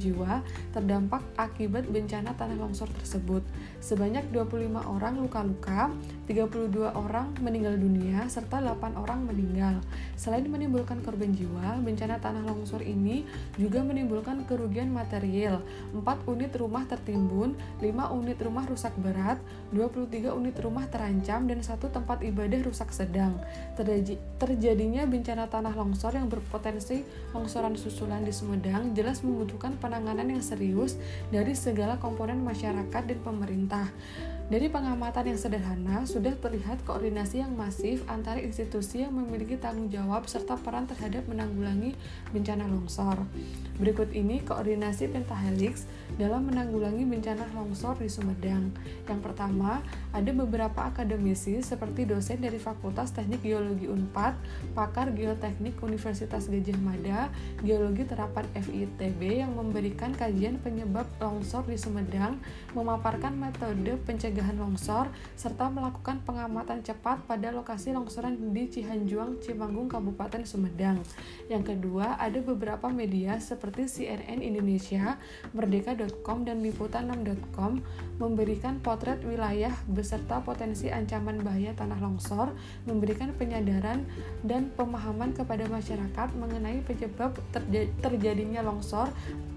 jiwa 0.00 0.40
terdampak 0.72 1.20
akibat 1.36 1.84
bencana 1.92 2.32
tanah 2.32 2.56
longsor 2.56 2.88
tersebut. 2.96 3.44
Sebanyak 3.84 4.32
25 4.32 4.80
orang 4.80 5.20
luka-luka, 5.20 5.92
32 6.24 6.88
orang 6.96 7.36
meninggal 7.44 7.76
dunia 7.76 8.24
serta 8.32 8.64
8 8.64 8.96
orang 8.96 9.28
meninggal. 9.28 9.84
Selain 10.16 10.48
menimbulkan 10.48 11.04
korban 11.04 11.36
jiwa, 11.36 11.78
bencana 11.84 12.16
tanah 12.18 12.42
longsor 12.48 12.80
ini 12.80 13.28
juga 13.60 13.84
menimbulkan 13.84 14.42
kerugian 14.48 14.88
material 14.88 15.04
material, 15.04 15.60
4 15.92 16.30
unit 16.30 16.52
rumah 16.56 16.88
tertimbun, 16.88 17.52
5 17.84 18.16
unit 18.16 18.38
rumah 18.40 18.64
rusak 18.64 18.96
berat, 18.96 19.36
23 19.76 20.32
unit 20.32 20.56
rumah 20.64 20.88
terancam, 20.88 21.44
dan 21.44 21.60
satu 21.60 21.92
tempat 21.92 22.24
ibadah 22.24 22.64
rusak 22.64 22.88
sedang. 22.88 23.36
Terjadinya 24.40 25.04
bencana 25.04 25.50
tanah 25.50 25.76
longsor 25.76 26.16
yang 26.16 26.32
berpotensi 26.32 27.04
longsoran 27.34 27.74
susulan 27.74 28.22
di 28.22 28.30
Sumedang 28.30 28.94
jelas 28.94 29.26
membutuhkan 29.26 29.74
penanganan 29.82 30.30
yang 30.30 30.40
serius 30.40 30.94
dari 31.34 31.58
segala 31.58 31.98
komponen 31.98 32.40
masyarakat 32.46 33.02
dan 33.02 33.18
pemerintah. 33.26 33.90
Dari 34.54 34.70
pengamatan 34.70 35.34
yang 35.34 35.40
sederhana, 35.42 36.06
sudah 36.06 36.30
terlihat 36.38 36.86
koordinasi 36.86 37.42
yang 37.42 37.58
masif 37.58 38.06
antara 38.06 38.38
institusi 38.38 39.02
yang 39.02 39.10
memiliki 39.10 39.58
tanggung 39.58 39.90
jawab 39.90 40.30
serta 40.30 40.54
peran 40.54 40.86
terhadap 40.86 41.26
menanggulangi 41.26 41.98
bencana 42.30 42.70
longsor. 42.70 43.18
Berikut 43.82 44.14
ini 44.14 44.46
koordinasi 44.46 45.10
pentahelix 45.10 45.90
dalam 46.14 46.46
menanggulangi 46.46 47.02
bencana 47.02 47.50
longsor 47.50 47.98
di 47.98 48.06
Sumedang. 48.06 48.70
Yang 49.10 49.20
pertama, 49.26 49.82
ada 50.14 50.30
beberapa 50.30 50.86
akademisi 50.86 51.58
seperti 51.58 52.06
dosen 52.06 52.38
dari 52.38 52.62
Fakultas 52.62 53.10
Teknik 53.10 53.42
Geologi 53.42 53.90
Unpad, 53.90 54.38
pakar 54.78 55.10
geoteknik 55.10 55.82
Universitas 55.82 56.46
Gajah 56.46 56.78
Mada, 56.78 57.26
geologi 57.66 58.06
terapan 58.06 58.46
FITB 58.54 59.42
yang 59.42 59.58
memberikan 59.58 60.14
kajian 60.14 60.62
penyebab 60.62 61.10
longsor 61.18 61.66
di 61.66 61.74
Sumedang, 61.74 62.38
memaparkan 62.78 63.34
metode 63.34 63.98
pencegahan 64.06 64.43
pencegahan 64.44 64.60
longsor 64.60 65.08
serta 65.40 65.72
melakukan 65.72 66.20
pengamatan 66.28 66.84
cepat 66.84 67.24
pada 67.24 67.48
lokasi 67.48 67.96
longsoran 67.96 68.36
di 68.52 68.68
Cihanjuang, 68.68 69.40
Cimanggung, 69.40 69.88
Kabupaten 69.88 70.44
Sumedang. 70.44 71.00
Yang 71.48 71.72
kedua, 71.72 72.20
ada 72.20 72.36
beberapa 72.44 72.92
media 72.92 73.40
seperti 73.40 73.88
CNN 73.88 74.44
Indonesia, 74.44 75.16
Merdeka.com, 75.56 76.44
dan 76.44 76.60
Liputan6.com 76.60 77.80
memberikan 78.20 78.84
potret 78.84 79.24
wilayah 79.24 79.72
beserta 79.88 80.44
potensi 80.44 80.92
ancaman 80.92 81.40
bahaya 81.40 81.72
tanah 81.72 81.98
longsor, 82.04 82.52
memberikan 82.84 83.32
penyadaran 83.32 84.04
dan 84.44 84.68
pemahaman 84.76 85.32
kepada 85.32 85.64
masyarakat 85.72 86.28
mengenai 86.36 86.84
penyebab 86.84 87.32
terjadinya 88.04 88.60
longsor 88.60 89.08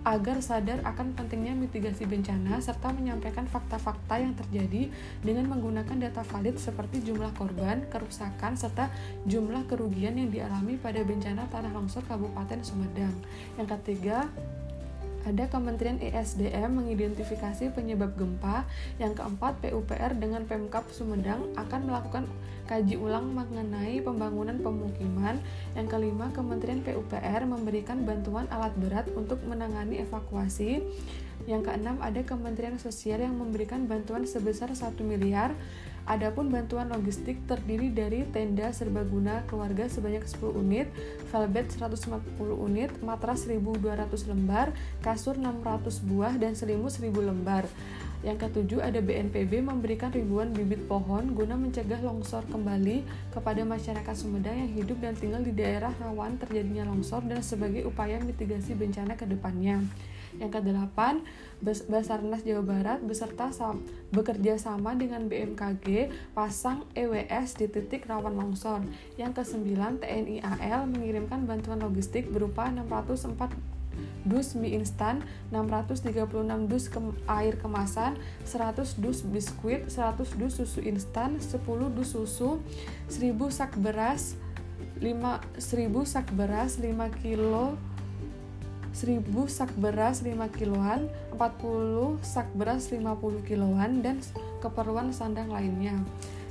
agar 0.07 0.39
sadar 0.39 0.79
akan 0.87 1.19
pentingnya 1.19 1.51
mitigasi 1.51 2.07
bencana 2.07 2.63
serta 2.63 2.95
menyampaikan 2.95 3.43
fakta-fakta 3.43 4.23
yang 4.23 4.31
terjadi 4.39 4.66
dengan 5.23 5.47
menggunakan 5.47 5.97
data 5.97 6.21
valid 6.27 6.59
seperti 6.59 7.01
jumlah 7.07 7.31
korban, 7.39 7.87
kerusakan, 7.87 8.59
serta 8.59 8.91
jumlah 9.25 9.65
kerugian 9.71 10.19
yang 10.19 10.29
dialami 10.29 10.75
pada 10.75 10.99
bencana 11.01 11.47
tanah 11.47 11.71
longsor 11.71 12.03
Kabupaten 12.05 12.59
Sumedang. 12.61 13.15
Yang 13.55 13.67
ketiga, 13.79 14.27
ada 15.27 15.43
Kementerian 15.51 15.99
ESDM 15.99 16.79
mengidentifikasi 16.79 17.75
penyebab 17.75 18.15
gempa. 18.15 18.63
Yang 18.95 19.19
keempat, 19.19 19.59
PUPR 19.59 20.15
dengan 20.15 20.47
Pemkap 20.47 20.87
Sumedang 20.95 21.51
akan 21.59 21.81
melakukan 21.83 22.23
kaji 22.63 22.95
ulang 22.95 23.35
mengenai 23.35 23.99
pembangunan 23.99 24.55
pemukiman. 24.63 25.35
Yang 25.75 25.87
kelima, 25.91 26.31
Kementerian 26.31 26.79
PUPR 26.79 27.43
memberikan 27.43 28.07
bantuan 28.07 28.47
alat 28.47 28.71
berat 28.79 29.11
untuk 29.19 29.43
menangani 29.43 29.99
evakuasi. 29.99 30.79
Yang 31.45 31.69
keenam, 31.69 32.01
ada 32.01 32.23
Kementerian 32.25 32.81
Sosial 32.81 33.21
yang 33.21 33.37
memberikan 33.37 33.85
bantuan 33.85 34.25
sebesar 34.25 34.73
1 34.73 34.97
miliar 35.05 35.53
Adapun 36.07 36.47
bantuan 36.47 36.87
logistik 36.87 37.35
terdiri 37.51 37.91
dari 37.91 38.23
tenda 38.31 38.71
serbaguna 38.71 39.43
keluarga 39.43 39.91
sebanyak 39.91 40.23
10 40.23 40.55
unit, 40.55 40.87
velvet 41.35 41.67
150 41.67 42.23
unit, 42.63 42.95
matras 43.03 43.43
1200 43.43 44.31
lembar, 44.31 44.71
kasur 45.03 45.35
600 45.35 45.99
buah, 46.07 46.31
dan 46.39 46.55
selimut 46.55 46.95
1000 46.95 47.11
lembar. 47.11 47.67
Yang 48.23 48.47
ketujuh 48.47 48.79
ada 48.79 49.03
BNPB 49.03 49.59
memberikan 49.59 50.07
ribuan 50.07 50.55
bibit 50.55 50.87
pohon 50.87 51.35
guna 51.35 51.59
mencegah 51.59 51.99
longsor 51.99 52.47
kembali 52.47 53.03
kepada 53.35 53.67
masyarakat 53.67 54.15
Sumedang 54.15 54.55
yang 54.63 54.71
hidup 54.79 55.03
dan 55.03 55.11
tinggal 55.11 55.43
di 55.43 55.51
daerah 55.51 55.91
rawan 55.99 56.39
terjadinya 56.39 56.87
longsor 56.87 57.27
dan 57.27 57.43
sebagai 57.43 57.83
upaya 57.83 58.15
mitigasi 58.23 58.79
bencana 58.79 59.19
ke 59.19 59.27
depannya. 59.27 59.83
Yang 60.37 60.61
kedelapan, 60.61 61.25
Basarnas 61.63 62.45
Jawa 62.45 62.61
Barat 62.61 62.99
beserta 63.01 63.49
sam 63.49 63.81
bekerja 64.13 64.61
sama 64.61 64.93
dengan 64.93 65.25
BMKG 65.25 66.13
pasang 66.37 66.85
EWS 66.93 67.57
di 67.57 67.65
titik 67.65 68.05
rawan 68.05 68.37
longsor. 68.37 68.85
Yang 69.17 69.41
kesembilan, 69.41 69.97
TNI 70.01 70.45
AL 70.45 70.85
mengirimkan 70.85 71.49
bantuan 71.49 71.81
logistik 71.81 72.29
berupa 72.29 72.69
604 72.69 73.77
dus 74.27 74.53
mie 74.53 74.77
instan, 74.77 75.23
636 75.49 76.69
dus 76.69 76.85
ke 76.91 76.99
air 77.25 77.55
kemasan, 77.57 78.19
100 78.45 78.99
dus 79.01 79.23
biskuit, 79.23 79.87
100 79.89 80.37
dus 80.37 80.53
susu 80.59 80.83
instan, 80.83 81.39
10 81.41 81.95
dus 81.95 82.13
susu, 82.13 82.61
1000 83.09 83.49
sak 83.49 83.73
beras, 83.79 84.35
5 84.99 85.41
1000 85.57 86.05
sak 86.05 86.27
beras 86.35 86.77
5 86.77 87.23
kilo 87.23 87.77
1000 88.97 89.21
sak 89.45 89.69
beras 89.77 90.25
5 90.25 90.33
kiloan, 90.57 91.05
40 91.37 92.17
sak 92.25 92.49
beras 92.57 92.89
50 92.89 93.45
kiloan, 93.45 94.01
dan 94.01 94.17
keperluan 94.57 95.13
sandang 95.13 95.53
lainnya. 95.53 96.01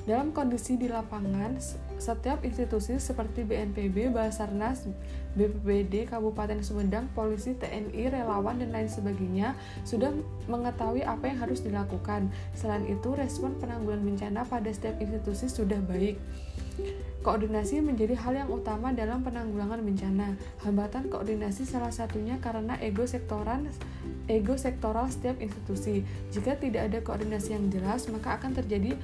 Dalam 0.07 0.31
kondisi 0.31 0.79
di 0.79 0.87
lapangan, 0.87 1.59
setiap 1.99 2.47
institusi 2.47 3.03
seperti 3.03 3.43
BNPB, 3.43 4.15
Basarnas, 4.15 4.87
BPBD, 5.37 6.09
Kabupaten 6.09 6.65
Sumedang, 6.65 7.13
Polisi, 7.13 7.53
TNI, 7.55 8.09
relawan, 8.09 8.57
dan 8.57 8.73
lain 8.73 8.89
sebagainya 8.89 9.53
sudah 9.85 10.11
mengetahui 10.49 11.05
apa 11.05 11.29
yang 11.29 11.39
harus 11.45 11.61
dilakukan. 11.61 12.33
Selain 12.57 12.83
itu, 12.89 13.13
respon 13.13 13.55
penanggulangan 13.61 14.03
bencana 14.03 14.41
pada 14.49 14.73
setiap 14.73 14.97
institusi 14.99 15.53
sudah 15.53 15.79
baik. 15.85 16.17
Koordinasi 17.21 17.83
menjadi 17.83 18.15
hal 18.15 18.39
yang 18.39 18.51
utama 18.55 18.95
dalam 18.95 19.21
penanggulangan 19.27 19.83
bencana. 19.83 20.39
Hambatan 20.63 21.11
koordinasi 21.11 21.67
salah 21.67 21.91
satunya 21.91 22.39
karena 22.39 22.79
ego 22.79 23.03
sektoran 23.03 23.67
ego 24.31 24.55
sektoral 24.55 25.11
setiap 25.11 25.39
institusi. 25.43 26.07
Jika 26.31 26.59
tidak 26.59 26.87
ada 26.87 26.99
koordinasi 27.03 27.59
yang 27.59 27.67
jelas, 27.71 28.07
maka 28.11 28.39
akan 28.39 28.55
terjadi 28.55 28.95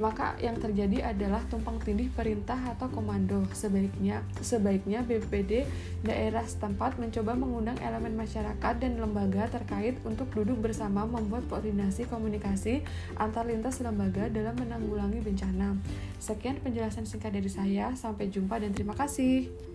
maka 0.00 0.34
yang 0.40 0.56
terjadi 0.56 1.12
adalah 1.12 1.44
tumpang 1.52 1.76
tindih 1.78 2.08
perintah 2.10 2.56
atau 2.72 2.88
komando. 2.88 3.44
Sebaiknya, 3.52 4.24
sebaiknya 4.40 5.04
BPD 5.04 5.68
daerah 6.00 6.42
setempat 6.42 6.96
mencoba 6.96 7.36
mengundang 7.36 7.76
elemen 7.84 8.16
masyarakat 8.16 8.74
dan 8.80 8.96
lembaga 8.96 9.46
terkait 9.52 10.00
untuk 10.08 10.32
duduk 10.32 10.58
bersama 10.64 11.04
membuat 11.04 11.44
koordinasi 11.52 12.08
komunikasi 12.08 12.80
antar 13.20 13.44
lintas 13.44 13.84
lembaga 13.84 14.32
dalam 14.32 14.56
menanggulangi 14.56 15.20
bencana. 15.20 15.76
Sekian 16.16 16.56
penjelasan 16.64 17.04
singkat 17.04 17.36
dari 17.36 17.52
saya. 17.52 17.92
Sampai 17.92 18.32
jumpa 18.32 18.56
dan 18.56 18.72
terima 18.72 18.96
kasih. 18.96 19.69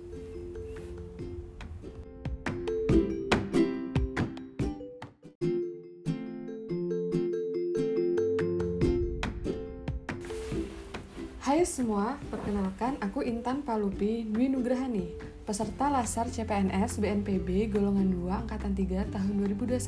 Semua, 11.76 12.16
perkenalkan 12.32 12.96
aku 13.04 13.20
Intan 13.20 13.60
Palupi 13.60 14.24
Dwi 14.24 14.48
Nugrahani, 14.48 15.12
peserta 15.44 15.92
Lasar 15.92 16.32
CPNS 16.32 17.04
BNPB 17.04 17.68
golongan 17.68 18.16
2 18.16 18.48
angkatan 18.48 18.72
3 18.72 19.12
tahun 19.12 19.34
2021. 19.44 19.84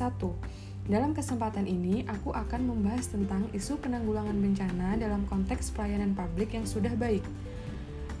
Dalam 0.84 1.16
kesempatan 1.16 1.64
ini, 1.64 2.04
aku 2.04 2.36
akan 2.36 2.68
membahas 2.68 3.08
tentang 3.08 3.48
isu 3.56 3.80
penanggulangan 3.80 4.36
bencana 4.36 5.00
dalam 5.00 5.24
konteks 5.32 5.72
pelayanan 5.72 6.12
publik 6.12 6.52
yang 6.52 6.68
sudah 6.68 6.92
baik. 6.92 7.24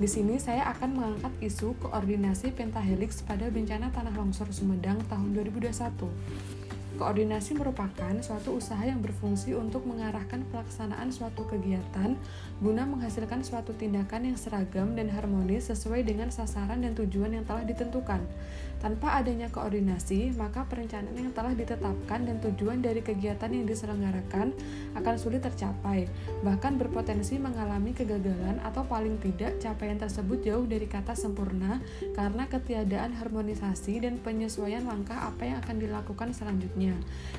Di 0.00 0.08
sini 0.08 0.40
saya 0.40 0.64
akan 0.72 0.88
mengangkat 0.96 1.36
isu 1.44 1.76
koordinasi 1.76 2.56
pentahelix 2.56 3.20
pada 3.20 3.52
bencana 3.52 3.92
tanah 3.92 4.16
longsor 4.16 4.48
Sumedang 4.48 4.96
tahun 5.12 5.36
2021. 5.44 6.56
Koordinasi 6.98 7.54
merupakan 7.54 8.10
suatu 8.18 8.58
usaha 8.58 8.82
yang 8.82 8.98
berfungsi 8.98 9.54
untuk 9.54 9.86
mengarahkan 9.86 10.42
pelaksanaan 10.50 11.14
suatu 11.14 11.46
kegiatan 11.46 12.18
guna 12.58 12.82
menghasilkan 12.90 13.46
suatu 13.46 13.70
tindakan 13.70 14.34
yang 14.34 14.34
seragam 14.34 14.98
dan 14.98 15.06
harmonis 15.06 15.70
sesuai 15.70 16.02
dengan 16.02 16.34
sasaran 16.34 16.82
dan 16.82 16.98
tujuan 16.98 17.38
yang 17.38 17.46
telah 17.46 17.62
ditentukan. 17.62 18.18
Tanpa 18.82 19.22
adanya 19.22 19.46
koordinasi, 19.50 20.34
maka 20.38 20.66
perencanaan 20.66 21.14
yang 21.14 21.30
telah 21.34 21.54
ditetapkan 21.54 22.26
dan 22.26 22.42
tujuan 22.42 22.82
dari 22.82 22.98
kegiatan 23.02 23.50
yang 23.50 23.66
diselenggarakan 23.66 24.54
akan 24.98 25.14
sulit 25.18 25.42
tercapai, 25.42 26.10
bahkan 26.42 26.78
berpotensi 26.78 27.38
mengalami 27.38 27.94
kegagalan 27.94 28.58
atau 28.66 28.82
paling 28.86 29.18
tidak 29.22 29.58
capaian 29.62 29.98
tersebut 29.98 30.42
jauh 30.42 30.66
dari 30.66 30.86
kata 30.90 31.14
sempurna 31.14 31.78
karena 32.14 32.46
ketiadaan 32.50 33.14
harmonisasi 33.18 34.02
dan 34.02 34.18
penyesuaian 34.18 34.82
langkah 34.86 35.26
apa 35.26 35.42
yang 35.46 35.58
akan 35.62 35.76
dilakukan 35.78 36.30
selanjutnya 36.30 36.87
lainnya. 36.88 36.96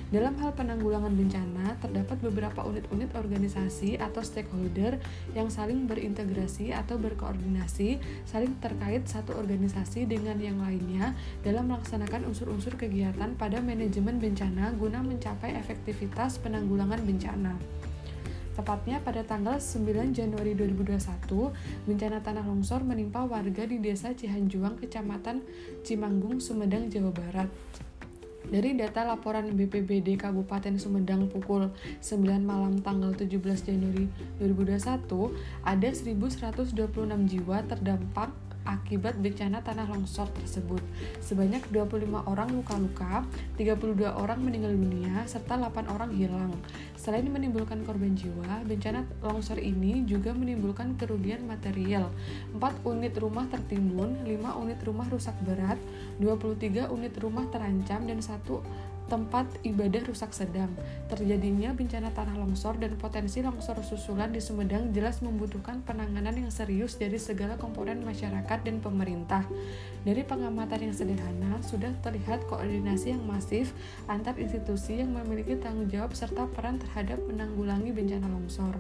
Dalam 0.10 0.34
hal 0.42 0.58
penanggulangan 0.58 1.14
bencana, 1.14 1.78
terdapat 1.78 2.18
beberapa 2.26 2.66
unit-unit 2.66 3.14
organisasi 3.14 4.02
atau 4.02 4.26
stakeholder 4.26 4.98
yang 5.38 5.54
saling 5.54 5.86
berintegrasi 5.86 6.74
atau 6.74 6.98
berkoordinasi, 6.98 8.02
saling 8.26 8.58
terkait 8.58 9.06
satu 9.06 9.38
organisasi 9.38 10.10
dengan 10.10 10.42
yang 10.42 10.58
lainnya 10.58 11.14
dalam 11.46 11.70
melaksanakan 11.70 12.26
unsur-unsur 12.26 12.74
kegiatan 12.74 13.38
pada 13.38 13.62
manajemen 13.62 14.18
bencana 14.18 14.74
guna 14.82 15.06
mencapai 15.06 15.54
efektivitas 15.54 16.42
penanggulangan 16.42 17.06
bencana. 17.06 17.54
Tepatnya 18.58 19.00
pada 19.00 19.24
tanggal 19.24 19.56
9 19.56 20.12
Januari 20.12 20.52
2021, 20.52 21.54
bencana 21.88 22.20
tanah 22.20 22.44
longsor 22.44 22.84
menimpa 22.84 23.24
warga 23.24 23.64
di 23.64 23.80
Desa 23.80 24.12
Cihanjuang, 24.12 24.76
Kecamatan 24.76 25.46
Cimanggung, 25.88 26.44
Sumedang, 26.44 26.92
Jawa 26.92 27.14
Barat. 27.16 27.48
Dari 28.50 28.74
data 28.74 29.06
laporan 29.06 29.54
BPBD 29.54 30.18
Kabupaten 30.18 30.74
Sumedang 30.82 31.30
pukul 31.30 31.70
9 32.02 32.42
malam 32.42 32.82
tanggal 32.82 33.14
17 33.14 33.38
Januari 33.62 34.10
2021, 34.42 35.06
ada 35.62 35.90
1126 35.94 36.74
jiwa 37.30 37.62
terdampak 37.70 38.49
akibat 38.70 39.18
bencana 39.18 39.66
tanah 39.66 39.90
longsor 39.90 40.30
tersebut. 40.38 40.82
Sebanyak 41.18 41.66
25 41.74 42.30
orang 42.30 42.54
luka-luka, 42.54 43.26
32 43.58 44.14
orang 44.14 44.40
meninggal 44.46 44.78
dunia, 44.78 45.26
serta 45.26 45.58
8 45.58 45.90
orang 45.90 46.14
hilang. 46.14 46.54
Selain 46.94 47.26
menimbulkan 47.26 47.82
korban 47.88 48.14
jiwa, 48.14 48.62
bencana 48.70 49.08
longsor 49.26 49.58
ini 49.58 50.06
juga 50.06 50.36
menimbulkan 50.36 50.94
kerugian 51.00 51.42
material. 51.50 52.14
4 52.54 52.86
unit 52.86 53.14
rumah 53.18 53.50
tertimbun, 53.50 54.22
5 54.28 54.62
unit 54.62 54.80
rumah 54.86 55.08
rusak 55.10 55.34
berat, 55.42 55.82
23 56.22 56.94
unit 56.94 57.14
rumah 57.18 57.50
terancam, 57.50 58.06
dan 58.06 58.20
1 58.22 58.62
tempat 59.10 59.50
ibadah 59.66 60.06
rusak 60.06 60.32
sedang. 60.32 60.70
Terjadinya 61.10 61.74
bencana 61.74 62.14
tanah 62.14 62.38
longsor 62.38 62.78
dan 62.78 62.94
potensi 62.96 63.42
longsor 63.42 63.82
susulan 63.82 64.30
di 64.30 64.38
Sumedang 64.38 64.94
jelas 64.94 65.26
membutuhkan 65.26 65.82
penanganan 65.82 66.38
yang 66.38 66.54
serius 66.54 66.96
dari 66.96 67.18
segala 67.18 67.58
komponen 67.58 68.06
masyarakat 68.06 68.60
dan 68.62 68.78
pemerintah. 68.80 69.44
Dari 70.06 70.22
pengamatan 70.22 70.88
yang 70.88 70.96
sederhana, 70.96 71.60
sudah 71.66 71.92
terlihat 72.06 72.46
koordinasi 72.48 73.18
yang 73.18 73.26
masif 73.26 73.74
antar 74.06 74.38
institusi 74.38 75.02
yang 75.02 75.12
memiliki 75.12 75.58
tanggung 75.58 75.90
jawab 75.90 76.14
serta 76.14 76.46
peran 76.54 76.78
terhadap 76.78 77.18
menanggulangi 77.26 77.90
bencana 77.90 78.30
longsor. 78.30 78.78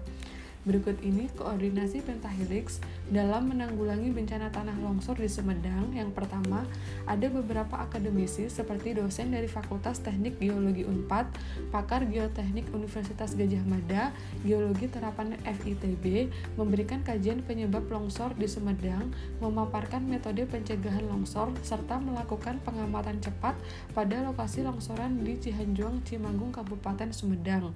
Berikut 0.68 1.00
ini 1.00 1.32
koordinasi 1.40 2.04
Pentahelix 2.04 2.84
dalam 3.08 3.48
menanggulangi 3.48 4.12
bencana 4.12 4.52
tanah 4.52 4.76
longsor 4.84 5.16
di 5.16 5.32
Sumedang. 5.32 5.96
Yang 5.96 6.12
pertama, 6.12 6.68
ada 7.08 7.32
beberapa 7.32 7.80
akademisi 7.80 8.52
seperti 8.52 8.92
dosen 9.00 9.32
dari 9.32 9.48
Fakultas 9.48 10.04
Teknik 10.04 10.36
Geologi 10.36 10.84
Unpad, 10.84 11.32
pakar 11.72 12.04
geoteknik 12.12 12.68
Universitas 12.76 13.40
Gajah 13.40 13.64
Mada, 13.64 14.12
geologi 14.44 14.92
terapan 14.92 15.40
FITB, 15.48 16.28
memberikan 16.60 17.08
kajian 17.08 17.40
penyebab 17.40 17.88
longsor 17.88 18.36
di 18.36 18.52
Sumedang, 18.52 19.16
memaparkan 19.40 20.04
metode 20.04 20.44
pencegahan 20.44 21.08
longsor, 21.08 21.56
serta 21.64 22.04
melakukan 22.04 22.60
pengamatan 22.68 23.24
cepat 23.24 23.56
pada 23.96 24.20
lokasi 24.28 24.68
longsoran 24.68 25.24
di 25.24 25.40
Cihanjuang, 25.40 26.04
Cimanggung, 26.04 26.52
Kabupaten 26.52 27.16
Sumedang. 27.16 27.72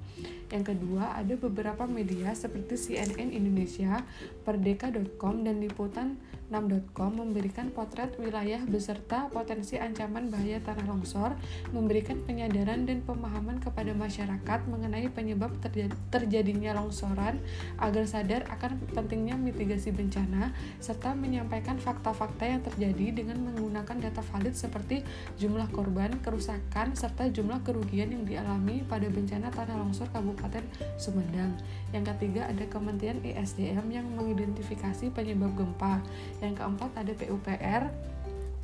Yang 0.52 0.76
kedua, 0.76 1.18
ada 1.18 1.34
beberapa 1.34 1.90
media 1.90 2.30
seperti 2.38 2.73
seperti 2.78 2.98
CNN 3.14 3.30
Indonesia, 3.30 4.02
Perdeka.com, 4.44 5.46
dan 5.46 5.62
Liputan 5.62 6.18
6.com 6.54 7.18
memberikan 7.18 7.74
potret 7.74 8.14
wilayah 8.22 8.62
beserta 8.70 9.26
potensi 9.34 9.82
ancaman 9.82 10.30
bahaya 10.30 10.62
tanah 10.62 10.86
longsor, 10.86 11.34
memberikan 11.74 12.22
penyadaran 12.22 12.86
dan 12.86 13.02
pemahaman 13.02 13.58
kepada 13.58 13.90
masyarakat 13.98 14.60
mengenai 14.70 15.10
penyebab 15.10 15.50
terjadinya 16.14 16.78
longsoran 16.78 17.42
agar 17.82 18.06
sadar 18.06 18.46
akan 18.54 18.78
pentingnya 18.94 19.34
mitigasi 19.34 19.90
bencana, 19.90 20.54
serta 20.78 21.18
menyampaikan 21.18 21.82
fakta-fakta 21.82 22.46
yang 22.46 22.62
terjadi 22.62 23.26
dengan 23.26 23.42
menggunakan 23.50 23.98
data 23.98 24.22
valid 24.22 24.54
seperti 24.54 25.02
jumlah 25.42 25.66
korban, 25.74 26.14
kerusakan, 26.22 26.94
serta 26.94 27.34
jumlah 27.34 27.66
kerugian 27.66 28.14
yang 28.14 28.24
dialami 28.30 28.86
pada 28.86 29.10
bencana 29.10 29.50
tanah 29.50 29.82
longsor 29.82 30.06
Kabupaten 30.14 30.62
Sumedang. 31.02 31.58
Yang 31.90 32.14
ketiga 32.14 32.46
ada 32.50 32.66
Kementerian 32.70 33.18
ISDM 33.24 33.86
yang 33.90 34.06
mengidentifikasi 34.14 35.10
penyebab 35.10 35.56
gempa. 35.58 36.04
Yang 36.44 36.60
keempat 36.60 36.92
ada 37.00 37.14
PUPR 37.16 37.84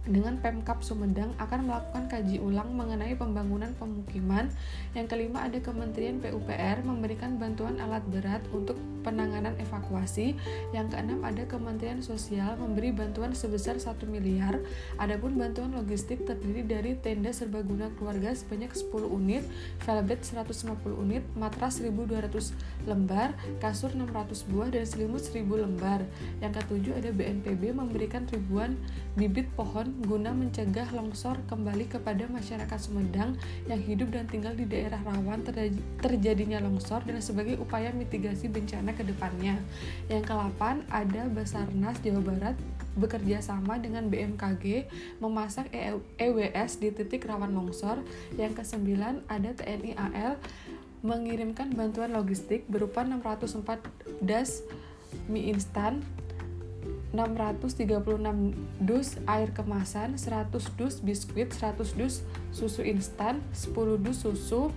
dengan 0.09 0.35
Pemkap 0.43 0.83
Sumedang 0.83 1.31
akan 1.39 1.69
melakukan 1.69 2.11
kaji 2.11 2.43
ulang 2.43 2.75
mengenai 2.75 3.15
pembangunan 3.15 3.71
pemukiman. 3.79 4.51
Yang 4.91 5.15
kelima 5.15 5.47
ada 5.47 5.63
Kementerian 5.63 6.19
PUPR 6.19 6.83
memberikan 6.83 7.39
bantuan 7.39 7.79
alat 7.79 8.03
berat 8.11 8.43
untuk 8.51 8.75
penanganan 9.09 9.57
evakuasi. 9.57 10.37
Yang 10.69 10.93
keenam 10.93 11.25
ada 11.25 11.41
Kementerian 11.49 12.05
Sosial 12.05 12.53
memberi 12.61 12.93
bantuan 12.93 13.33
sebesar 13.33 13.81
1 13.81 14.05
miliar. 14.05 14.61
Adapun 15.01 15.33
bantuan 15.33 15.73
logistik 15.73 16.29
terdiri 16.29 16.61
dari 16.61 16.93
tenda 17.01 17.33
serbaguna 17.33 17.89
keluarga 17.97 18.29
sebanyak 18.37 18.69
10 18.69 19.09
unit, 19.09 19.43
velbet 19.81 20.21
150 20.21 20.77
unit, 20.93 21.25
matras 21.33 21.81
1200 21.81 22.53
lembar, 22.85 23.33
kasur 23.57 23.89
600 23.97 24.45
buah 24.45 24.69
dan 24.69 24.85
selimut 24.85 25.25
1000 25.25 25.65
lembar. 25.65 26.05
Yang 26.39 26.61
ketujuh 26.61 26.93
ada 27.01 27.09
BNPB 27.09 27.73
memberikan 27.73 28.29
ribuan 28.29 28.77
bibit 29.17 29.49
pohon 29.57 29.89
guna 30.05 30.31
mencegah 30.31 30.93
longsor 30.93 31.41
kembali 31.49 31.89
kepada 31.89 32.29
masyarakat 32.29 32.79
Sumedang 32.79 33.35
yang 33.65 33.81
hidup 33.81 34.13
dan 34.13 34.29
tinggal 34.29 34.53
di 34.53 34.69
daerah 34.69 35.01
rawan 35.01 35.41
terjadinya 35.99 36.61
longsor 36.61 37.03
dan 37.07 37.19
sebagai 37.19 37.57
upaya 37.57 37.89
mitigasi 37.95 38.51
bencana 38.51 38.93
ke 38.99 39.07
depannya. 39.07 39.55
Yang 40.11 40.27
ke-8 40.27 40.91
ada 40.91 41.21
Basarnas 41.31 42.03
Jawa 42.03 42.19
Barat 42.19 42.55
bekerja 42.99 43.39
sama 43.39 43.79
dengan 43.79 44.11
BMKG 44.11 44.91
memasang 45.23 45.71
EWS 45.71 46.71
e 46.75 46.79
di 46.83 46.89
titik 46.91 47.23
rawan 47.23 47.55
longsor. 47.55 48.03
Yang 48.35 48.59
ke-9 48.59 49.23
ada 49.31 49.49
TNI 49.55 49.95
AL 49.95 50.35
mengirimkan 50.99 51.71
bantuan 51.71 52.11
logistik 52.11 52.67
berupa 52.67 53.07
604 53.07 53.87
das 54.19 54.67
mie 55.31 55.55
instan 55.55 56.03
636 57.09 58.53
dus 58.77 59.17
air 59.25 59.49
kemasan, 59.49 60.13
100 60.13 60.77
dus 60.77 61.01
biskuit, 61.01 61.49
100 61.49 61.97
dus 61.97 62.21
susu 62.53 62.85
instan, 62.85 63.41
10 63.49 63.97
dus 63.97 64.21
susu, 64.21 64.69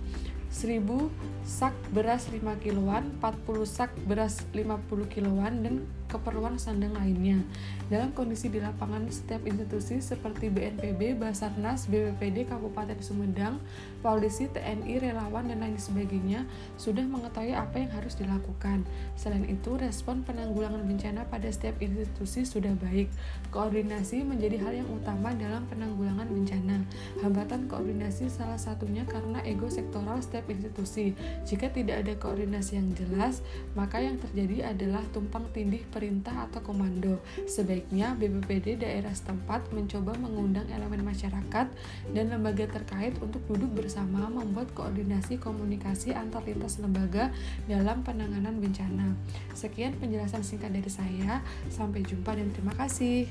1000 0.53 1.09
sak 1.49 1.73
beras 1.91 2.29
5 2.29 2.45
kiloan, 2.61 3.09
40 3.19 3.65
sak 3.65 3.91
beras 4.05 4.45
50 4.53 5.09
kiloan, 5.09 5.65
dan 5.65 5.75
keperluan 6.13 6.61
sandang 6.61 6.93
lainnya. 6.93 7.41
Dalam 7.89 8.13
kondisi 8.13 8.53
di 8.53 8.61
lapangan, 8.61 9.09
setiap 9.09 9.49
institusi 9.49 10.05
seperti 10.05 10.53
BNPB, 10.53 11.17
Basarnas, 11.17 11.89
BPPD 11.89 12.53
Kabupaten 12.53 13.01
Sumedang, 13.01 13.57
polisi, 14.05 14.53
TNI, 14.53 15.01
relawan, 15.01 15.49
dan 15.49 15.65
lain 15.65 15.81
sebagainya 15.81 16.45
sudah 16.77 17.09
mengetahui 17.09 17.57
apa 17.57 17.81
yang 17.81 17.91
harus 17.97 18.21
dilakukan. 18.21 18.85
Selain 19.17 19.49
itu, 19.49 19.73
respon 19.81 20.21
penanggulangan 20.21 20.85
bencana 20.85 21.25
pada 21.33 21.49
setiap 21.49 21.81
institusi 21.81 22.45
sudah 22.45 22.77
baik. 22.77 23.09
Koordinasi 23.49 24.21
menjadi 24.29 24.61
hal 24.61 24.85
yang 24.85 24.89
utama 24.93 25.33
dalam 25.33 25.65
penanggulangan 25.73 26.29
bencana. 26.29 26.85
Hambatan 27.25 27.71
koordinasi 27.71 28.29
salah 28.29 28.61
satunya 28.61 29.09
karena 29.09 29.41
ego 29.47 29.71
sektoral 29.71 30.21
setiap 30.21 30.51
institusi. 30.51 31.15
Jika 31.47 31.71
tidak 31.71 32.05
ada 32.05 32.13
koordinasi 32.19 32.77
yang 32.77 32.91
jelas, 32.93 33.41
maka 33.79 34.03
yang 34.03 34.19
terjadi 34.19 34.75
adalah 34.75 35.01
tumpang 35.15 35.47
tindih 35.55 35.87
perintah 36.03 36.51
atau 36.51 36.59
komando. 36.67 37.23
Sebaiknya 37.47 38.19
BPPD 38.19 38.83
daerah 38.83 39.15
setempat 39.15 39.71
mencoba 39.71 40.19
mengundang 40.19 40.67
elemen 40.75 41.07
masyarakat 41.07 41.71
dan 42.11 42.25
lembaga 42.27 42.67
terkait 42.67 43.15
untuk 43.23 43.39
duduk 43.47 43.87
bersama 43.87 44.27
membuat 44.27 44.75
koordinasi 44.75 45.39
komunikasi 45.39 46.11
antar 46.11 46.43
lintas 46.43 46.83
lembaga 46.83 47.31
dalam 47.71 48.03
penanganan 48.03 48.59
bencana. 48.59 49.15
Sekian 49.55 49.95
penjelasan 50.03 50.43
singkat 50.43 50.75
dari 50.75 50.91
saya. 50.91 51.39
Sampai 51.71 52.03
jumpa 52.03 52.35
dan 52.35 52.51
terima 52.51 52.75
kasih. 52.75 53.31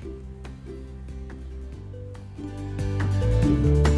thank 3.42 3.86
you 3.86 3.91